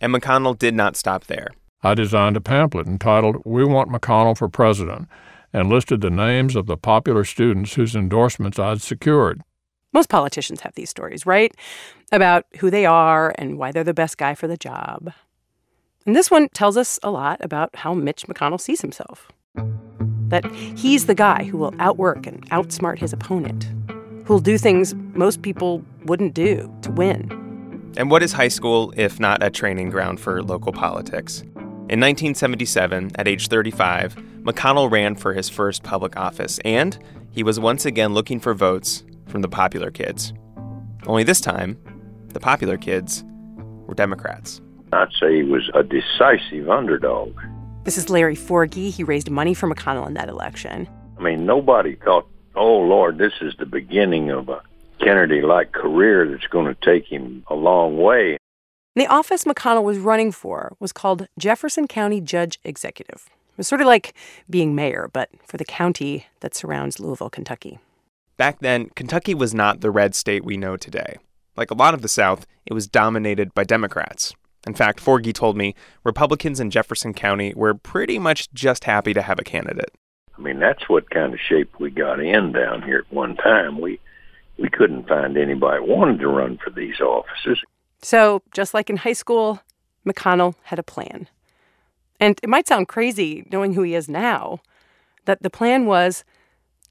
And 0.00 0.14
McConnell 0.14 0.56
did 0.56 0.74
not 0.74 0.96
stop 0.96 1.24
there. 1.24 1.48
I 1.82 1.94
designed 1.94 2.36
a 2.36 2.40
pamphlet 2.40 2.86
entitled 2.86 3.42
We 3.44 3.64
Want 3.64 3.90
McConnell 3.90 4.38
for 4.38 4.48
President 4.48 5.08
and 5.52 5.68
listed 5.68 6.00
the 6.00 6.10
names 6.10 6.54
of 6.54 6.66
the 6.66 6.76
popular 6.76 7.24
students 7.24 7.74
whose 7.74 7.96
endorsements 7.96 8.58
I'd 8.58 8.80
secured. 8.80 9.42
Most 9.92 10.08
politicians 10.08 10.60
have 10.60 10.74
these 10.76 10.90
stories, 10.90 11.26
right? 11.26 11.52
About 12.12 12.46
who 12.58 12.70
they 12.70 12.86
are 12.86 13.34
and 13.36 13.58
why 13.58 13.72
they're 13.72 13.82
the 13.82 13.92
best 13.92 14.16
guy 14.16 14.36
for 14.36 14.46
the 14.46 14.56
job. 14.56 15.12
And 16.06 16.14
this 16.14 16.30
one 16.30 16.48
tells 16.50 16.76
us 16.76 17.00
a 17.02 17.10
lot 17.10 17.44
about 17.44 17.74
how 17.74 17.94
Mitch 17.94 18.26
McConnell 18.28 18.60
sees 18.60 18.80
himself. 18.80 19.28
That 20.28 20.46
he's 20.76 21.06
the 21.06 21.14
guy 21.14 21.44
who 21.44 21.58
will 21.58 21.74
outwork 21.80 22.26
and 22.26 22.48
outsmart 22.50 22.98
his 22.98 23.12
opponent, 23.12 23.68
who'll 24.24 24.40
do 24.40 24.58
things 24.58 24.94
most 25.14 25.42
people 25.42 25.84
wouldn't 26.04 26.34
do 26.34 26.72
to 26.82 26.90
win. 26.92 27.92
And 27.96 28.10
what 28.10 28.22
is 28.22 28.32
high 28.32 28.48
school 28.48 28.92
if 28.96 29.18
not 29.18 29.42
a 29.42 29.50
training 29.50 29.90
ground 29.90 30.20
for 30.20 30.42
local 30.42 30.72
politics? 30.72 31.40
In 31.90 31.98
1977, 31.98 33.12
at 33.16 33.26
age 33.26 33.48
35, 33.48 34.14
McConnell 34.42 34.90
ran 34.90 35.16
for 35.16 35.34
his 35.34 35.48
first 35.48 35.82
public 35.82 36.16
office, 36.16 36.60
and 36.64 36.96
he 37.32 37.42
was 37.42 37.58
once 37.58 37.84
again 37.84 38.14
looking 38.14 38.38
for 38.38 38.54
votes 38.54 39.04
from 39.26 39.42
the 39.42 39.48
popular 39.48 39.90
kids. 39.90 40.32
Only 41.06 41.24
this 41.24 41.40
time, 41.40 41.76
the 42.28 42.40
popular 42.40 42.76
kids 42.76 43.24
were 43.86 43.94
Democrats. 43.94 44.60
I'd 44.92 45.08
say 45.20 45.36
he 45.36 45.42
was 45.42 45.70
a 45.74 45.82
decisive 45.82 46.68
underdog. 46.68 47.36
This 47.84 47.98
is 47.98 48.10
Larry 48.10 48.36
Forgy. 48.36 48.90
He 48.90 49.02
raised 49.02 49.30
money 49.30 49.54
for 49.54 49.68
McConnell 49.68 50.06
in 50.06 50.14
that 50.14 50.28
election. 50.28 50.88
I 51.18 51.22
mean, 51.22 51.44
nobody 51.44 51.96
thought, 51.96 52.28
oh, 52.54 52.78
Lord, 52.78 53.18
this 53.18 53.32
is 53.40 53.54
the 53.58 53.66
beginning 53.66 54.30
of 54.30 54.48
a 54.48 54.62
Kennedy 55.00 55.40
like 55.40 55.72
career 55.72 56.28
that's 56.28 56.46
going 56.46 56.66
to 56.66 56.80
take 56.80 57.06
him 57.06 57.44
a 57.48 57.54
long 57.54 57.98
way. 57.98 58.36
The 58.96 59.06
office 59.06 59.44
McConnell 59.44 59.84
was 59.84 59.98
running 59.98 60.32
for 60.32 60.76
was 60.78 60.92
called 60.92 61.28
Jefferson 61.38 61.86
County 61.86 62.20
Judge 62.20 62.58
Executive. 62.64 63.28
It 63.50 63.58
was 63.58 63.68
sort 63.68 63.80
of 63.80 63.86
like 63.86 64.14
being 64.48 64.74
mayor, 64.74 65.08
but 65.12 65.30
for 65.46 65.56
the 65.56 65.64
county 65.64 66.26
that 66.40 66.54
surrounds 66.54 66.98
Louisville, 66.98 67.30
Kentucky. 67.30 67.78
Back 68.36 68.60
then, 68.60 68.90
Kentucky 68.96 69.34
was 69.34 69.54
not 69.54 69.80
the 69.80 69.90
red 69.90 70.14
state 70.14 70.44
we 70.44 70.56
know 70.56 70.76
today. 70.76 71.16
Like 71.56 71.70
a 71.70 71.74
lot 71.74 71.94
of 71.94 72.02
the 72.02 72.08
South, 72.08 72.46
it 72.66 72.72
was 72.72 72.88
dominated 72.88 73.54
by 73.54 73.64
Democrats. 73.64 74.34
In 74.66 74.74
fact, 74.74 75.00
Forgy 75.00 75.32
told 75.32 75.56
me 75.56 75.74
Republicans 76.04 76.60
in 76.60 76.70
Jefferson 76.70 77.14
County 77.14 77.52
were 77.54 77.74
pretty 77.74 78.18
much 78.18 78.52
just 78.52 78.84
happy 78.84 79.14
to 79.14 79.22
have 79.22 79.38
a 79.38 79.44
candidate. 79.44 79.94
I 80.40 80.42
mean, 80.42 80.58
that's 80.58 80.88
what 80.88 81.10
kind 81.10 81.34
of 81.34 81.40
shape 81.40 81.78
we 81.78 81.90
got 81.90 82.18
in 82.18 82.52
down 82.52 82.82
here 82.82 83.04
at 83.06 83.12
one 83.12 83.36
time. 83.36 83.78
We 83.78 84.00
we 84.58 84.70
couldn't 84.70 85.08
find 85.08 85.36
anybody 85.36 85.80
wanted 85.82 86.18
to 86.20 86.28
run 86.28 86.58
for 86.62 86.70
these 86.70 87.00
offices. 87.00 87.62
So, 88.02 88.42
just 88.52 88.72
like 88.72 88.88
in 88.88 88.98
high 88.98 89.12
school, 89.12 89.60
McConnell 90.06 90.54
had 90.62 90.78
a 90.78 90.82
plan. 90.82 91.28
And 92.18 92.38
it 92.42 92.48
might 92.48 92.68
sound 92.68 92.88
crazy 92.88 93.46
knowing 93.50 93.74
who 93.74 93.82
he 93.82 93.94
is 93.94 94.08
now, 94.08 94.60
that 95.24 95.42
the 95.42 95.50
plan 95.50 95.86
was 95.86 96.24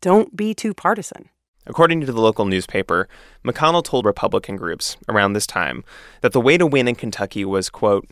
don't 0.01 0.36
be 0.36 0.53
too 0.53 0.74
partisan. 0.74 1.29
According 1.65 2.01
to 2.01 2.08
the 2.08 2.22
local 2.22 2.46
newspaper, 2.46 3.08
McConnell 3.44 3.84
told 3.84 4.06
Republican 4.06 4.56
groups 4.56 4.98
around 5.08 5.34
this 5.34 5.46
time 5.46 5.84
that 6.22 6.34
the 6.34 6.41
way 6.41 6.58
to 6.58 6.65
win 6.65 6.88
in 6.88 6.96
Kentucky 6.96 7.46
was, 7.46 7.70
quote, 7.70 8.08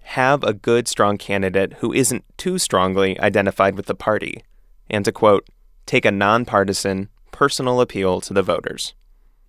have 0.00 0.42
a 0.44 0.52
good, 0.52 0.88
strong 0.88 1.16
candidate 1.16 1.74
who 1.74 1.92
isn't 1.92 2.24
too 2.36 2.58
strongly 2.58 3.18
identified 3.20 3.76
with 3.76 3.86
the 3.86 3.94
party, 3.94 4.42
and 4.90 5.04
to, 5.04 5.12
quote, 5.12 5.48
take 5.86 6.04
a 6.04 6.10
nonpartisan, 6.10 7.08
personal 7.32 7.80
appeal 7.80 8.20
to 8.20 8.32
the 8.32 8.42
voters. 8.42 8.94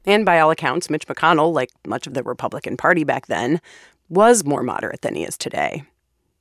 And 0.06 0.26
by 0.26 0.40
all 0.40 0.52
accounts, 0.52 0.90
Mitch 0.90 1.08
McConnell, 1.08 1.54
like 1.54 1.70
much 1.86 2.08
of 2.08 2.14
the 2.14 2.24
Republican 2.24 2.78
Party 2.78 3.04
back 3.04 3.28
then, 3.28 3.60
was 4.10 4.46
more 4.46 4.64
moderate 4.64 5.02
than 5.02 5.16
he 5.16 5.24
is 5.24 5.38
today. 5.38 5.84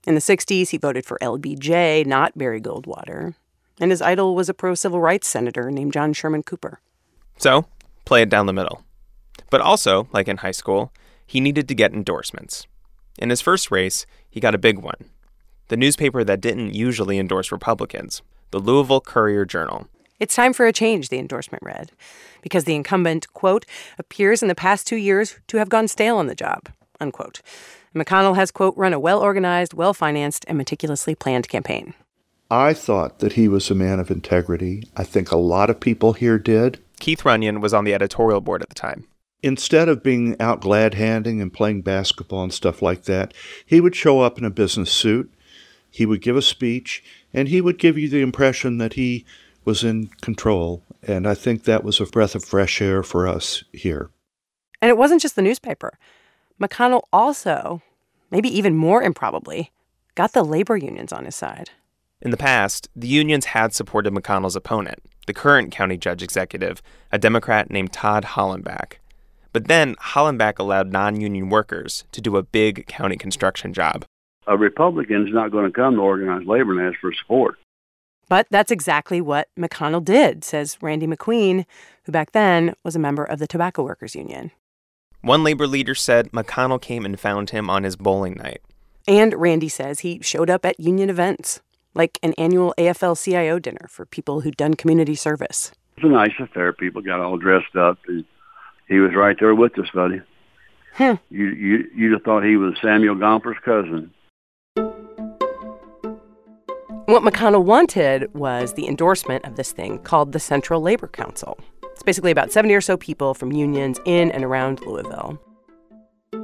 In 0.06 0.14
the 0.14 0.20
60s, 0.20 0.68
he 0.68 0.78
voted 0.78 1.04
for 1.04 1.18
LBJ, 1.20 2.06
not 2.06 2.38
Barry 2.38 2.60
Goldwater. 2.60 3.34
And 3.80 3.90
his 3.90 4.00
idol 4.00 4.36
was 4.36 4.48
a 4.48 4.54
pro 4.54 4.74
civil 4.74 5.00
rights 5.00 5.28
senator 5.28 5.70
named 5.70 5.92
John 5.92 6.12
Sherman 6.12 6.44
Cooper. 6.44 6.80
So, 7.38 7.66
play 8.04 8.22
it 8.22 8.30
down 8.30 8.46
the 8.46 8.52
middle. 8.52 8.82
But 9.50 9.60
also, 9.60 10.08
like 10.12 10.28
in 10.28 10.38
high 10.38 10.52
school, 10.52 10.92
he 11.26 11.40
needed 11.40 11.66
to 11.68 11.74
get 11.74 11.92
endorsements. 11.92 12.66
In 13.18 13.30
his 13.30 13.40
first 13.40 13.70
race, 13.70 14.06
he 14.30 14.40
got 14.40 14.54
a 14.54 14.58
big 14.58 14.78
one 14.78 15.10
the 15.68 15.76
newspaper 15.76 16.22
that 16.22 16.40
didn't 16.40 16.74
usually 16.74 17.18
endorse 17.18 17.50
Republicans, 17.50 18.22
the 18.50 18.60
Louisville 18.60 19.00
Courier 19.00 19.44
Journal. 19.44 19.88
It's 20.18 20.34
time 20.34 20.52
for 20.52 20.66
a 20.66 20.72
change, 20.72 21.08
the 21.08 21.18
endorsement 21.18 21.62
read, 21.62 21.92
because 22.42 22.64
the 22.64 22.74
incumbent, 22.74 23.32
quote, 23.34 23.66
appears 23.98 24.42
in 24.42 24.48
the 24.48 24.54
past 24.54 24.86
two 24.86 24.96
years 24.96 25.36
to 25.48 25.58
have 25.58 25.68
gone 25.68 25.88
stale 25.88 26.16
on 26.16 26.26
the 26.26 26.34
job, 26.34 26.68
unquote. 27.00 27.42
McConnell 27.94 28.36
has, 28.36 28.50
quote, 28.50 28.76
run 28.76 28.92
a 28.92 29.00
well 29.00 29.20
organized, 29.20 29.74
well 29.74 29.94
financed, 29.94 30.44
and 30.48 30.56
meticulously 30.56 31.14
planned 31.14 31.48
campaign. 31.48 31.94
I 32.50 32.74
thought 32.74 33.18
that 33.18 33.32
he 33.32 33.48
was 33.48 33.70
a 33.70 33.74
man 33.74 33.98
of 33.98 34.10
integrity. 34.10 34.84
I 34.96 35.04
think 35.04 35.32
a 35.32 35.36
lot 35.36 35.68
of 35.68 35.80
people 35.80 36.12
here 36.12 36.38
did. 36.38 36.78
Keith 37.00 37.24
Runyon 37.24 37.60
was 37.60 37.74
on 37.74 37.84
the 37.84 37.94
editorial 37.94 38.40
board 38.40 38.62
at 38.62 38.68
the 38.68 38.74
time. 38.74 39.06
Instead 39.42 39.88
of 39.88 40.02
being 40.02 40.40
out 40.40 40.60
glad 40.60 40.94
handing 40.94 41.42
and 41.42 41.52
playing 41.52 41.82
basketball 41.82 42.42
and 42.42 42.54
stuff 42.54 42.80
like 42.80 43.04
that, 43.04 43.34
he 43.64 43.80
would 43.80 43.94
show 43.94 44.20
up 44.20 44.38
in 44.38 44.44
a 44.44 44.50
business 44.50 44.90
suit, 44.90 45.32
he 45.90 46.06
would 46.06 46.22
give 46.22 46.36
a 46.36 46.42
speech, 46.42 47.02
and 47.36 47.48
he 47.48 47.60
would 47.60 47.78
give 47.78 47.98
you 47.98 48.08
the 48.08 48.22
impression 48.22 48.78
that 48.78 48.94
he 48.94 49.24
was 49.64 49.84
in 49.84 50.06
control. 50.22 50.82
And 51.02 51.28
I 51.28 51.34
think 51.34 51.64
that 51.64 51.84
was 51.84 52.00
a 52.00 52.06
breath 52.06 52.34
of 52.34 52.44
fresh 52.44 52.80
air 52.80 53.02
for 53.02 53.28
us 53.28 53.62
here. 53.72 54.10
And 54.80 54.88
it 54.88 54.96
wasn't 54.96 55.20
just 55.20 55.36
the 55.36 55.42
newspaper. 55.42 55.98
McConnell 56.60 57.02
also, 57.12 57.82
maybe 58.30 58.48
even 58.48 58.74
more 58.74 59.02
improbably, 59.02 59.70
got 60.14 60.32
the 60.32 60.42
labor 60.42 60.76
unions 60.76 61.12
on 61.12 61.26
his 61.26 61.36
side. 61.36 61.70
In 62.22 62.30
the 62.30 62.36
past, 62.38 62.88
the 62.96 63.06
unions 63.08 63.46
had 63.46 63.74
supported 63.74 64.14
McConnell's 64.14 64.56
opponent, 64.56 65.00
the 65.26 65.34
current 65.34 65.70
county 65.70 65.98
judge 65.98 66.22
executive, 66.22 66.80
a 67.12 67.18
Democrat 67.18 67.70
named 67.70 67.92
Todd 67.92 68.24
Hollenbach. 68.24 68.94
But 69.52 69.68
then 69.68 69.94
Hollenbach 69.96 70.58
allowed 70.58 70.92
non 70.92 71.20
union 71.20 71.50
workers 71.50 72.04
to 72.12 72.22
do 72.22 72.36
a 72.36 72.42
big 72.42 72.86
county 72.86 73.16
construction 73.16 73.74
job. 73.74 74.06
A 74.46 74.56
Republican 74.56 75.26
is 75.26 75.34
not 75.34 75.50
going 75.50 75.64
to 75.66 75.72
come 75.72 75.94
to 75.94 76.00
organized 76.00 76.46
labor 76.46 76.78
and 76.78 76.88
ask 76.88 77.00
for 77.00 77.12
support. 77.12 77.58
But 78.28 78.46
that's 78.50 78.72
exactly 78.72 79.20
what 79.20 79.48
McConnell 79.58 80.04
did, 80.04 80.44
says 80.44 80.78
Randy 80.80 81.06
McQueen, 81.06 81.64
who 82.04 82.12
back 82.12 82.32
then 82.32 82.74
was 82.84 82.96
a 82.96 83.00
member 83.00 83.24
of 83.24 83.38
the 83.38 83.46
Tobacco 83.46 83.84
Workers 83.84 84.16
Union. 84.16 84.50
One 85.22 85.44
labor 85.44 85.66
leader 85.66 85.94
said 85.94 86.30
McConnell 86.32 86.80
came 86.80 87.04
and 87.04 87.18
found 87.18 87.50
him 87.50 87.70
on 87.70 87.84
his 87.84 87.96
bowling 87.96 88.34
night. 88.34 88.60
And 89.08 89.34
Randy 89.34 89.68
says 89.68 90.00
he 90.00 90.20
showed 90.22 90.50
up 90.50 90.64
at 90.64 90.78
union 90.80 91.10
events, 91.10 91.60
like 91.94 92.18
an 92.22 92.32
annual 92.34 92.74
AFL 92.76 93.22
CIO 93.22 93.58
dinner 93.58 93.86
for 93.88 94.04
people 94.04 94.40
who'd 94.40 94.56
done 94.56 94.74
community 94.74 95.14
service. 95.14 95.72
It 95.96 96.02
was 96.02 96.10
a 96.10 96.14
nice 96.14 96.34
affair. 96.40 96.72
People 96.72 97.02
got 97.02 97.20
all 97.20 97.38
dressed 97.38 97.76
up, 97.76 97.98
and 98.08 98.24
he 98.88 98.98
was 98.98 99.14
right 99.14 99.36
there 99.38 99.54
with 99.54 99.78
us, 99.78 99.88
buddy. 99.94 100.20
Hmm. 100.94 101.14
You 101.30 101.46
you 101.46 101.90
you'd 101.94 102.12
have 102.12 102.22
thought 102.22 102.42
he 102.42 102.56
was 102.56 102.74
Samuel 102.82 103.16
Gompers' 103.16 103.56
cousin. 103.64 104.12
What 107.06 107.22
McConnell 107.22 107.62
wanted 107.62 108.34
was 108.34 108.74
the 108.74 108.88
endorsement 108.88 109.44
of 109.44 109.54
this 109.54 109.70
thing 109.70 110.00
called 110.00 110.32
the 110.32 110.40
Central 110.40 110.80
Labor 110.80 111.06
Council. 111.06 111.56
It's 111.92 112.02
basically 112.02 112.32
about 112.32 112.50
70 112.50 112.74
or 112.74 112.80
so 112.80 112.96
people 112.96 113.32
from 113.32 113.52
unions 113.52 114.00
in 114.04 114.32
and 114.32 114.42
around 114.42 114.80
Louisville. 114.80 115.40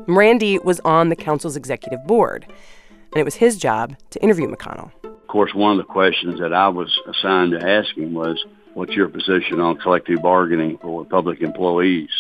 Randy 0.06 0.60
was 0.60 0.78
on 0.84 1.08
the 1.08 1.16
council's 1.16 1.56
executive 1.56 2.06
board, 2.06 2.46
and 2.48 3.16
it 3.16 3.24
was 3.24 3.34
his 3.34 3.56
job 3.58 3.96
to 4.10 4.22
interview 4.22 4.46
McConnell. 4.46 4.92
Of 5.02 5.26
course, 5.26 5.52
one 5.52 5.72
of 5.72 5.78
the 5.78 5.92
questions 5.92 6.38
that 6.38 6.52
I 6.52 6.68
was 6.68 6.96
assigned 7.08 7.50
to 7.58 7.68
ask 7.68 7.96
him 7.96 8.14
was, 8.14 8.44
What's 8.74 8.92
your 8.92 9.08
position 9.08 9.58
on 9.58 9.78
collective 9.78 10.22
bargaining 10.22 10.78
for 10.78 11.04
public 11.04 11.40
employees? 11.40 12.10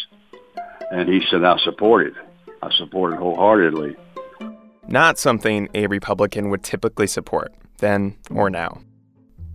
And 0.90 1.08
he 1.08 1.22
said, 1.30 1.44
I 1.44 1.58
support 1.58 2.08
it. 2.08 2.14
I 2.60 2.72
support 2.72 3.12
it 3.12 3.20
wholeheartedly. 3.20 3.94
Not 4.88 5.16
something 5.16 5.68
a 5.74 5.86
Republican 5.86 6.50
would 6.50 6.64
typically 6.64 7.06
support, 7.06 7.54
then 7.78 8.16
or 8.30 8.50
now. 8.50 8.80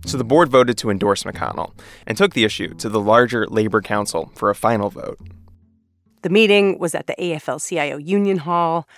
So 0.06 0.16
the 0.16 0.24
board 0.24 0.48
voted 0.48 0.78
to 0.78 0.90
endorse 0.90 1.24
McConnell 1.24 1.72
and 2.06 2.16
took 2.16 2.32
the 2.32 2.44
issue 2.44 2.74
to 2.74 2.88
the 2.88 3.00
larger 3.00 3.46
Labor 3.46 3.82
Council 3.82 4.30
for 4.34 4.48
a 4.48 4.54
final 4.54 4.90
vote. 4.90 5.18
The 6.22 6.30
meeting 6.30 6.78
was 6.78 6.94
at 6.94 7.06
the 7.06 7.14
AFL 7.18 7.66
CIO 7.66 7.96
Union 7.98 8.38
Hall. 8.38 8.88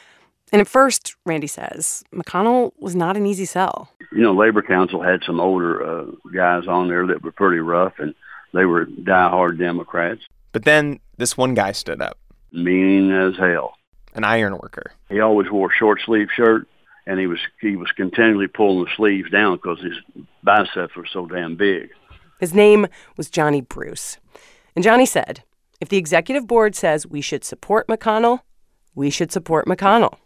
And 0.53 0.61
at 0.61 0.69
first, 0.69 1.15
Randy 1.25 1.47
says, 1.47 2.03
McConnell 2.13 2.73
was 2.79 2.97
not 2.97 3.17
an 3.17 3.27
easy 3.27 3.45
sell. 3.45 3.93
You 4.13 4.23
know, 4.23 4.33
Labor 4.33 4.63
Council 4.63 5.03
had 5.03 5.23
some 5.25 5.39
older 5.39 5.83
uh, 5.83 6.07
guys 6.35 6.67
on 6.67 6.89
there 6.89 7.07
that 7.07 7.23
were 7.23 7.31
pretty 7.31 7.61
rough, 7.61 7.93
and 7.99 8.15
they 8.53 8.65
were 8.65 8.87
diehard 8.87 9.59
Democrats. 9.59 10.23
But 10.53 10.65
then 10.65 10.99
this 11.19 11.37
one 11.37 11.55
guy 11.55 11.73
stood 11.73 12.03
up. 12.03 12.19
Mean 12.53 13.13
as 13.13 13.37
hell. 13.37 13.75
An 14.15 14.25
iron 14.25 14.55
worker. 14.55 14.93
He 15.09 15.21
always 15.21 15.49
wore 15.51 15.71
a 15.71 15.75
short 15.75 16.01
sleeve 16.05 16.29
shirt, 16.35 16.67
and 17.11 17.19
he 17.19 17.27
was 17.27 17.41
he 17.61 17.75
was 17.75 17.91
continually 17.91 18.47
pulling 18.47 18.85
the 18.85 18.91
sleeves 18.97 19.31
down 19.31 19.57
because 19.57 19.81
his 19.81 19.97
biceps 20.45 20.95
were 20.95 21.07
so 21.13 21.27
damn 21.27 21.57
big. 21.57 21.91
His 22.39 22.55
name 22.55 22.87
was 23.17 23.29
Johnny 23.29 23.61
Bruce. 23.61 24.19
And 24.77 24.85
Johnny 24.85 25.05
said, 25.05 25.43
if 25.81 25.89
the 25.89 25.97
executive 25.97 26.47
board 26.47 26.77
says 26.77 27.09
we 27.09 27.21
should 27.21 27.43
support 27.43 27.89
McConnell, 27.89 28.43
we 28.95 29.11
should 29.11 29.33
support 29.33 29.67
McConnell. 29.67 30.19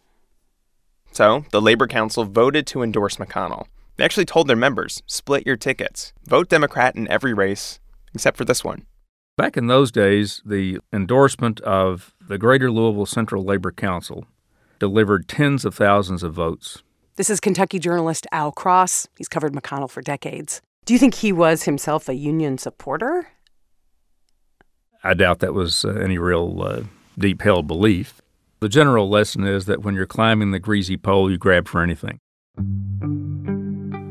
So 1.10 1.46
the 1.52 1.62
Labor 1.62 1.86
Council 1.86 2.24
voted 2.24 2.66
to 2.68 2.82
endorse 2.82 3.16
McConnell. 3.16 3.66
They 3.96 4.04
actually 4.04 4.26
told 4.26 4.46
their 4.46 4.54
members 4.54 5.02
split 5.06 5.46
your 5.46 5.56
tickets, 5.56 6.12
vote 6.26 6.50
Democrat 6.50 6.94
in 6.96 7.08
every 7.08 7.32
race 7.32 7.80
except 8.12 8.36
for 8.36 8.44
this 8.44 8.62
one. 8.62 8.84
Back 9.38 9.56
in 9.56 9.68
those 9.68 9.90
days, 9.90 10.42
the 10.44 10.78
endorsement 10.92 11.60
of 11.62 12.14
the 12.20 12.36
Greater 12.36 12.70
Louisville 12.70 13.06
Central 13.06 13.42
Labor 13.42 13.72
Council 13.72 14.26
delivered 14.84 15.26
tens 15.26 15.64
of 15.64 15.74
thousands 15.74 16.22
of 16.22 16.34
votes. 16.34 16.82
This 17.16 17.30
is 17.30 17.40
Kentucky 17.40 17.78
journalist 17.78 18.26
Al 18.32 18.52
Cross. 18.52 19.08
He's 19.16 19.28
covered 19.28 19.54
McConnell 19.54 19.88
for 19.88 20.02
decades. 20.02 20.60
Do 20.84 20.92
you 20.92 20.98
think 20.98 21.14
he 21.14 21.32
was 21.32 21.62
himself 21.62 22.06
a 22.06 22.14
union 22.14 22.58
supporter? 22.58 23.28
I 25.02 25.14
doubt 25.14 25.38
that 25.38 25.54
was 25.54 25.86
uh, 25.86 25.92
any 25.92 26.18
real 26.18 26.62
uh, 26.62 26.82
deep 27.16 27.40
held 27.40 27.66
belief. 27.66 28.20
The 28.60 28.68
general 28.68 29.08
lesson 29.08 29.44
is 29.44 29.64
that 29.64 29.80
when 29.80 29.94
you're 29.94 30.04
climbing 30.04 30.50
the 30.50 30.58
greasy 30.58 30.98
pole, 30.98 31.30
you 31.30 31.38
grab 31.38 31.66
for 31.66 31.82
anything. 31.82 32.18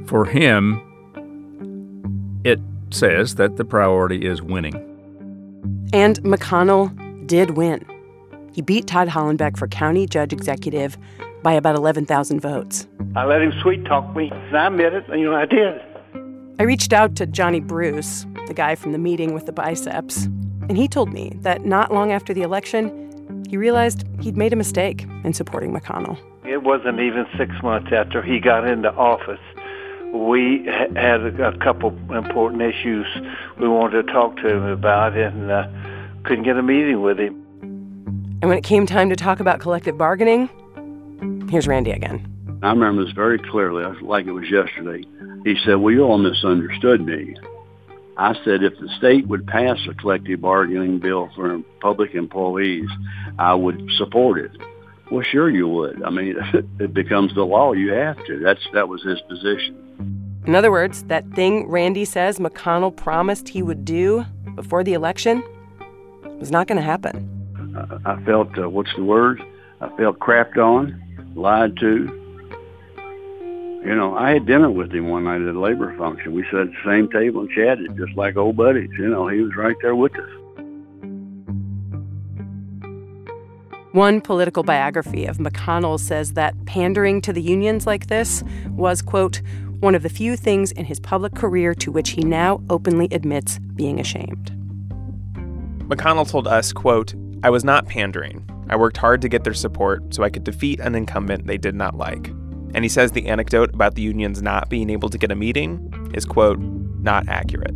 For 0.08 0.26
him, 0.26 0.82
it 2.44 2.60
says 2.90 3.36
that 3.36 3.58
the 3.58 3.66
priority 3.66 4.26
is 4.26 4.42
winning. 4.42 4.74
And 5.94 6.18
McConnell 6.24 6.90
did 7.28 7.52
win. 7.52 7.86
He 8.54 8.62
beat 8.62 8.86
Todd 8.86 9.10
Hollenbach 9.10 9.58
for 9.58 9.68
county 9.68 10.06
judge 10.06 10.32
executive 10.32 10.96
by 11.42 11.54
about 11.54 11.76
11,000 11.76 12.40
votes. 12.40 12.88
I 13.16 13.26
let 13.26 13.42
him 13.42 13.52
sweet 13.62 13.84
talk 13.86 14.16
me, 14.16 14.30
and 14.32 14.56
I 14.56 14.68
admit 14.68 14.94
it, 14.94 15.08
and 15.10 15.20
you 15.20 15.30
know, 15.30 15.36
I 15.36 15.46
did. 15.46 15.82
I 16.60 16.64
reached 16.64 16.94
out 16.94 17.16
to 17.16 17.26
Johnny 17.26 17.60
Bruce, 17.60 18.28
the 18.48 18.54
guy 18.54 18.76
from 18.76 18.92
the 18.92 19.00
meeting 19.00 19.34
with 19.34 19.48
the 19.48 19.52
biceps, 19.52 20.26
and 20.70 20.78
he 20.78 20.88
told 20.88 21.12
me 21.12 21.36
that 21.42 21.66
not 21.66 21.92
long 21.92 22.12
after 22.12 22.32
the 22.32 22.44
election, 22.44 23.44
he 23.50 23.58
realized 23.58 24.06
he'd 24.22 24.38
made 24.38 24.54
a 24.54 24.56
mistake 24.56 25.06
in 25.24 25.34
supporting 25.34 25.74
McConnell. 25.74 26.18
It 26.46 26.62
wasn't 26.62 27.00
even 27.00 27.26
six 27.38 27.52
months 27.64 27.92
after 27.92 28.22
he 28.22 28.40
got 28.40 28.68
into 28.68 28.94
office. 28.94 29.42
We 30.14 30.66
had 30.96 31.22
a, 31.26 31.58
couple 31.58 31.90
important 32.16 32.62
issues 32.62 33.08
we 33.60 33.68
wanted 33.68 34.06
to 34.06 34.14
talk 34.14 34.36
to 34.38 34.48
him 34.48 34.64
about 34.66 35.18
and 35.18 35.50
uh, 35.50 35.68
couldn't 36.24 36.44
get 36.44 36.56
a 36.56 36.62
meeting 36.62 37.02
with 37.02 37.20
him. 37.20 37.43
And 38.44 38.50
when 38.50 38.58
it 38.58 38.66
came 38.66 38.86
time 38.86 39.08
to 39.08 39.16
talk 39.16 39.40
about 39.40 39.62
collective 39.62 39.98
bargaining, 39.98 40.50
here's 41.50 41.66
Randy 41.66 41.92
again. 41.92 42.60
I 42.62 42.72
remember 42.72 43.06
this 43.06 43.14
very 43.14 43.40
clearly, 43.40 43.86
like 44.02 44.26
it 44.26 44.34
was 44.34 44.50
yesterday. 44.52 45.08
He 45.46 45.56
said, 45.64 45.76
Well, 45.76 45.94
you 45.94 46.02
all 46.02 46.18
misunderstood 46.18 47.06
me. 47.06 47.38
I 48.18 48.34
said 48.44 48.62
if 48.62 48.78
the 48.82 48.90
state 48.98 49.28
would 49.28 49.48
pass 49.48 49.78
a 49.90 49.94
collective 49.94 50.42
bargaining 50.42 51.00
bill 51.00 51.30
for 51.38 51.58
public 51.80 52.16
employees, 52.16 52.90
I 53.40 53.54
would 53.54 53.90
support 53.98 54.40
it. 54.40 54.52
Well, 55.10 55.24
sure 55.24 55.50
you 55.50 55.70
would. 55.70 56.04
I 56.04 56.10
mean, 56.10 56.36
it 56.82 56.94
becomes 56.94 57.34
the 57.36 57.46
law, 57.46 57.72
you 57.72 57.94
have 57.94 58.18
to. 58.26 58.40
That's 58.40 58.68
that 58.74 58.90
was 58.90 59.04
his 59.04 59.22
position. 59.22 60.44
In 60.46 60.54
other 60.54 60.70
words, 60.70 61.04
that 61.04 61.26
thing 61.32 61.70
Randy 61.70 62.04
says 62.04 62.40
McConnell 62.40 62.94
promised 62.94 63.48
he 63.48 63.64
would 63.64 63.86
do 63.86 64.26
before 64.56 64.84
the 64.84 64.96
election 64.96 65.42
was 66.42 66.52
not 66.52 66.68
going 66.68 66.76
to 66.76 66.84
happen. 66.84 67.33
I, 67.76 68.14
I 68.14 68.24
felt 68.24 68.58
uh, 68.58 68.70
what's 68.70 68.94
the 68.96 69.04
word? 69.04 69.42
I 69.82 69.90
felt 69.98 70.20
crapped 70.20 70.58
on, 70.58 71.02
lied 71.36 71.78
to. 71.78 72.20
You 73.86 73.96
know, 73.96 74.16
I 74.16 74.32
had 74.32 74.46
dinner 74.46 74.72
with 74.72 74.94
him 74.94 75.10
one 75.10 75.26
night 75.26 75.42
at 75.42 75.54
a 75.54 75.60
labor 75.60 75.96
function. 75.98 76.34
We 76.34 76.44
sat 76.46 76.62
at 76.62 76.68
the 76.68 76.78
same 76.86 77.10
table 77.10 77.42
and 77.42 77.50
chatted 77.50 77.98
just 77.98 78.16
like 78.16 78.38
old 78.38 78.56
buddies. 78.56 78.90
You 78.98 79.10
know, 79.10 79.28
he 79.28 79.42
was 79.42 79.56
right 79.58 79.76
there 79.82 79.96
with 79.96 80.14
us. 80.18 80.30
One 83.92 84.22
political 84.22 84.64
biography 84.64 85.26
of 85.26 85.38
McConnell 85.38 86.00
says 86.00 86.34
that 86.34 86.56
pandering 86.66 87.22
to 87.22 87.34
the 87.34 87.42
unions 87.42 87.86
like 87.86 88.08
this 88.08 88.42
was, 88.70 89.02
quote, 89.04 89.42
one 89.82 89.96
of 89.96 90.02
the 90.02 90.10
few 90.10 90.38
things 90.38 90.72
in 90.72 90.86
his 90.86 91.00
public 91.00 91.36
career 91.36 91.76
to 91.76 91.92
which 91.92 92.12
he 92.12 92.24
now 92.24 92.64
openly 92.70 93.08
admits 93.12 93.60
being 93.76 94.00
ashamed. 94.00 94.50
McConnell 95.90 96.28
told 96.28 96.48
us, 96.48 96.72
quote, 96.72 97.14
I 97.44 97.50
was 97.50 97.66
not 97.66 97.88
pandering. 97.88 98.50
I 98.70 98.78
worked 98.78 98.96
hard 98.96 99.22
to 99.22 99.28
get 99.28 99.44
their 99.44 99.54
support 99.54 100.14
so 100.14 100.24
I 100.24 100.30
could 100.30 100.46
defeat 100.46 100.80
an 100.80 100.96
incumbent 100.96 101.46
they 101.46 101.58
did 101.58 101.76
not 101.76 101.94
like. 101.94 102.28
And 102.74 102.86
he 102.86 102.88
says 102.88 103.12
the 103.12 103.28
anecdote 103.28 103.74
about 103.74 103.96
the 103.96 104.02
unions 104.02 104.42
not 104.42 104.70
being 104.70 104.90
able 104.90 105.10
to 105.10 105.18
get 105.18 105.30
a 105.30 105.36
meeting 105.36 105.94
is, 106.14 106.24
quote, 106.24 106.58
not 106.58 107.28
accurate. 107.28 107.76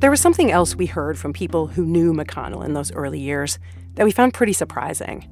There 0.00 0.10
was 0.10 0.20
something 0.20 0.52
else 0.52 0.76
we 0.76 0.84
heard 0.84 1.18
from 1.18 1.32
people 1.32 1.68
who 1.68 1.86
knew 1.86 2.12
McConnell 2.12 2.66
in 2.66 2.74
those 2.74 2.92
early 2.92 3.20
years 3.20 3.58
that 3.94 4.04
we 4.04 4.10
found 4.10 4.34
pretty 4.34 4.52
surprising. 4.52 5.26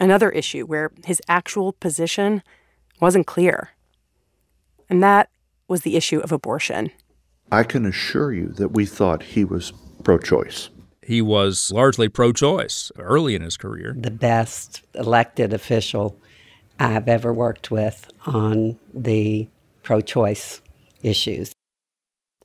Another 0.00 0.30
issue 0.30 0.66
where 0.66 0.90
his 1.04 1.22
actual 1.28 1.74
position 1.74 2.42
wasn't 3.00 3.28
clear. 3.28 3.70
And 4.90 5.00
that 5.00 5.28
was 5.68 5.82
the 5.82 5.96
issue 5.96 6.20
of 6.20 6.32
abortion. 6.32 6.90
I 7.50 7.62
can 7.62 7.86
assure 7.86 8.32
you 8.32 8.48
that 8.54 8.70
we 8.70 8.86
thought 8.86 9.22
he 9.22 9.44
was 9.44 9.72
pro 10.02 10.18
choice. 10.18 10.70
He 11.02 11.20
was 11.20 11.70
largely 11.72 12.08
pro 12.08 12.32
choice 12.32 12.90
early 12.98 13.34
in 13.34 13.42
his 13.42 13.56
career. 13.56 13.94
The 13.98 14.10
best 14.10 14.82
elected 14.94 15.52
official 15.52 16.18
I've 16.78 17.08
ever 17.08 17.32
worked 17.32 17.70
with 17.70 18.10
on 18.26 18.78
the 18.92 19.48
pro 19.82 20.00
choice 20.00 20.60
issues. 21.02 21.52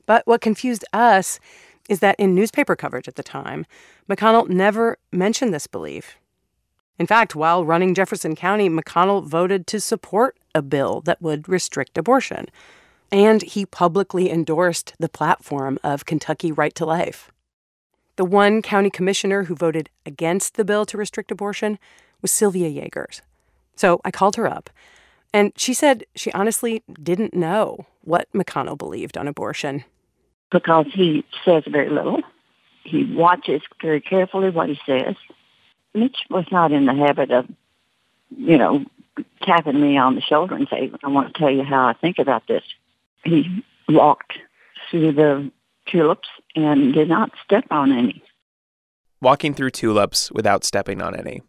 But 0.06 0.28
what 0.28 0.42
confused 0.42 0.84
us 0.92 1.40
is 1.88 2.00
that 2.02 2.16
in 2.20 2.36
newspaper 2.36 2.76
coverage 2.76 3.08
at 3.08 3.16
the 3.16 3.24
time, 3.24 3.66
McConnell 4.10 4.50
never 4.50 4.98
mentioned 5.12 5.54
this 5.54 5.68
belief. 5.68 6.18
In 7.00 7.08
fact, 7.08 7.36
while 7.36 7.64
running 7.64 7.96
Jefferson 7.96 8.36
County, 8.36 8.70
McConnell 8.70 9.26
voted 9.26 9.66
to 9.68 9.80
support 9.80 10.38
a 10.54 10.62
bill 10.62 11.02
that 11.02 11.22
would 11.22 11.48
restrict 11.48 11.98
abortion. 11.98 12.48
And 13.12 13.42
he 13.42 13.66
publicly 13.66 14.30
endorsed 14.30 14.94
the 15.00 15.10
platform 15.10 15.80
of 15.84 16.06
Kentucky 16.06 16.52
Right 16.52 16.76
to 16.76 16.86
Life. 16.86 17.32
The 18.16 18.26
one 18.26 18.62
county 18.62 18.90
commissioner 18.90 19.46
who 19.46 19.56
voted 19.56 19.90
against 20.06 20.56
the 20.56 20.66
bill 20.66 20.86
to 20.88 20.98
restrict 20.98 21.32
abortion 21.32 21.80
was 22.22 22.32
Sylvia 22.32 22.70
Yagers. 22.70 23.22
So 23.76 24.02
I 24.04 24.12
called 24.12 24.36
her 24.36 24.46
up, 24.46 24.70
and 25.34 25.54
she 25.56 25.74
said 25.74 26.04
she 26.16 26.32
honestly 26.34 26.84
didn't 27.02 27.34
know 27.34 27.86
what 28.04 28.28
McConnell 28.34 28.78
believed 28.78 29.18
on 29.18 29.28
abortion. 29.28 29.86
Because 30.52 30.88
he 30.94 31.24
says 31.46 31.64
very 31.66 31.90
little. 31.90 32.22
He 32.84 33.06
watches 33.06 33.62
very 33.82 34.02
carefully 34.02 34.50
what 34.50 34.68
he 34.70 34.80
says. 34.86 35.16
Mitch 35.94 36.18
was 36.30 36.46
not 36.52 36.72
in 36.72 36.86
the 36.86 36.94
habit 36.94 37.32
of, 37.32 37.48
you 38.36 38.58
know, 38.58 38.84
tapping 39.44 39.80
me 39.80 39.98
on 39.98 40.16
the 40.16 40.22
shoulder 40.22 40.56
and 40.56 40.68
saying, 40.70 40.96
I 41.04 41.08
want 41.08 41.34
to 41.34 41.40
tell 41.40 41.52
you 41.52 41.64
how 41.64 41.88
I 41.88 41.94
think 41.94 42.20
about 42.20 42.48
this. 42.48 42.64
He 43.24 43.64
walked 43.88 44.34
through 44.90 45.14
the 45.14 45.52
tulips 45.88 46.28
and 46.56 46.94
did 46.94 47.10
not 47.10 47.32
step 47.44 47.66
on 47.72 47.92
any. 47.92 48.24
Walking 49.22 49.54
through 49.54 49.72
tulips 49.72 50.32
without 50.32 50.64
stepping 50.64 51.02
on 51.02 51.16
any. 51.16 51.42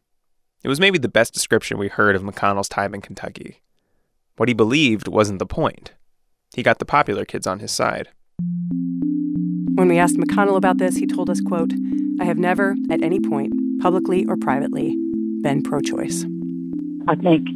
It 0.63 0.69
was 0.69 0.81
maybe 0.81 0.99
the 0.99 1.09
best 1.09 1.33
description 1.33 1.79
we 1.79 1.89
heard 1.89 2.17
of 2.17 2.23
McConnell's 2.23 2.69
time 2.69 2.95
in 2.95 3.01
Kentucky. 3.01 3.63
What 4.37 4.49
he 4.49 4.55
believed 4.55 5.09
wasn't 5.09 5.39
the 5.39 5.47
point. 5.47 5.93
He 6.55 6.63
got 6.63 6.79
the 6.79 6.85
popular 6.85 7.25
kids 7.25 7.47
on 7.47 7.61
his 7.61 7.71
side. 7.71 8.09
When 9.75 9.89
we 9.89 9.99
asked 9.99 10.17
McConnell 10.17 10.57
about 10.57 10.79
this, 10.79 10.97
he 10.97 11.07
told 11.07 11.31
us, 11.31 11.41
quote, 11.41 11.73
I 12.21 12.25
have 12.25 12.39
never, 12.39 12.75
at 12.91 13.03
any 13.03 13.21
point, 13.21 13.53
publicly 13.81 14.27
or 14.27 14.37
privately, 14.37 14.97
been 15.43 15.63
pro 15.63 15.81
choice. 15.81 16.25
I 17.09 17.15
think 17.15 17.47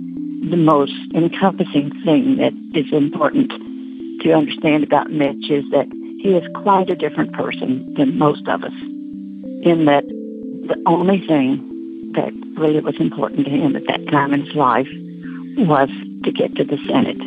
the 0.51 0.57
most 0.57 0.95
encompassing 1.15 1.91
thing 2.05 2.37
that 2.37 2.53
is 2.75 2.93
important 2.93 3.53
to 4.25 4.33
understand 4.33 4.83
about 4.83 5.11
Mitch 5.11 5.51
is 5.51 5.65
that 5.71 5.87
he 6.21 6.31
is 6.31 6.45
quite 6.55 6.91
a 6.91 6.97
different 6.97 7.33
person 7.33 7.95
than 7.97 8.19
most 8.19 8.49
of 8.49 8.65
us, 8.65 8.73
in 9.63 9.85
that 9.87 10.05
the 10.67 10.83
only 10.87 11.25
thing 11.27 11.61
that 12.15 12.33
really 12.59 12.81
was 12.81 12.97
important 12.99 13.45
to 13.45 13.51
him 13.51 13.77
at 13.77 13.87
that 13.87 14.07
time 14.11 14.33
in 14.33 14.45
his 14.45 14.55
life 14.55 14.89
was 15.59 15.91
to 16.25 16.33
get 16.33 16.55
to 16.57 16.65
the 16.65 16.79
Senate. 16.89 17.19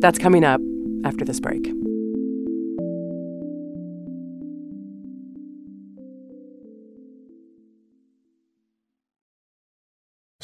That's 0.00 0.18
coming 0.18 0.44
up 0.44 0.60
after 1.04 1.24
this 1.24 1.40
break. 1.40 1.66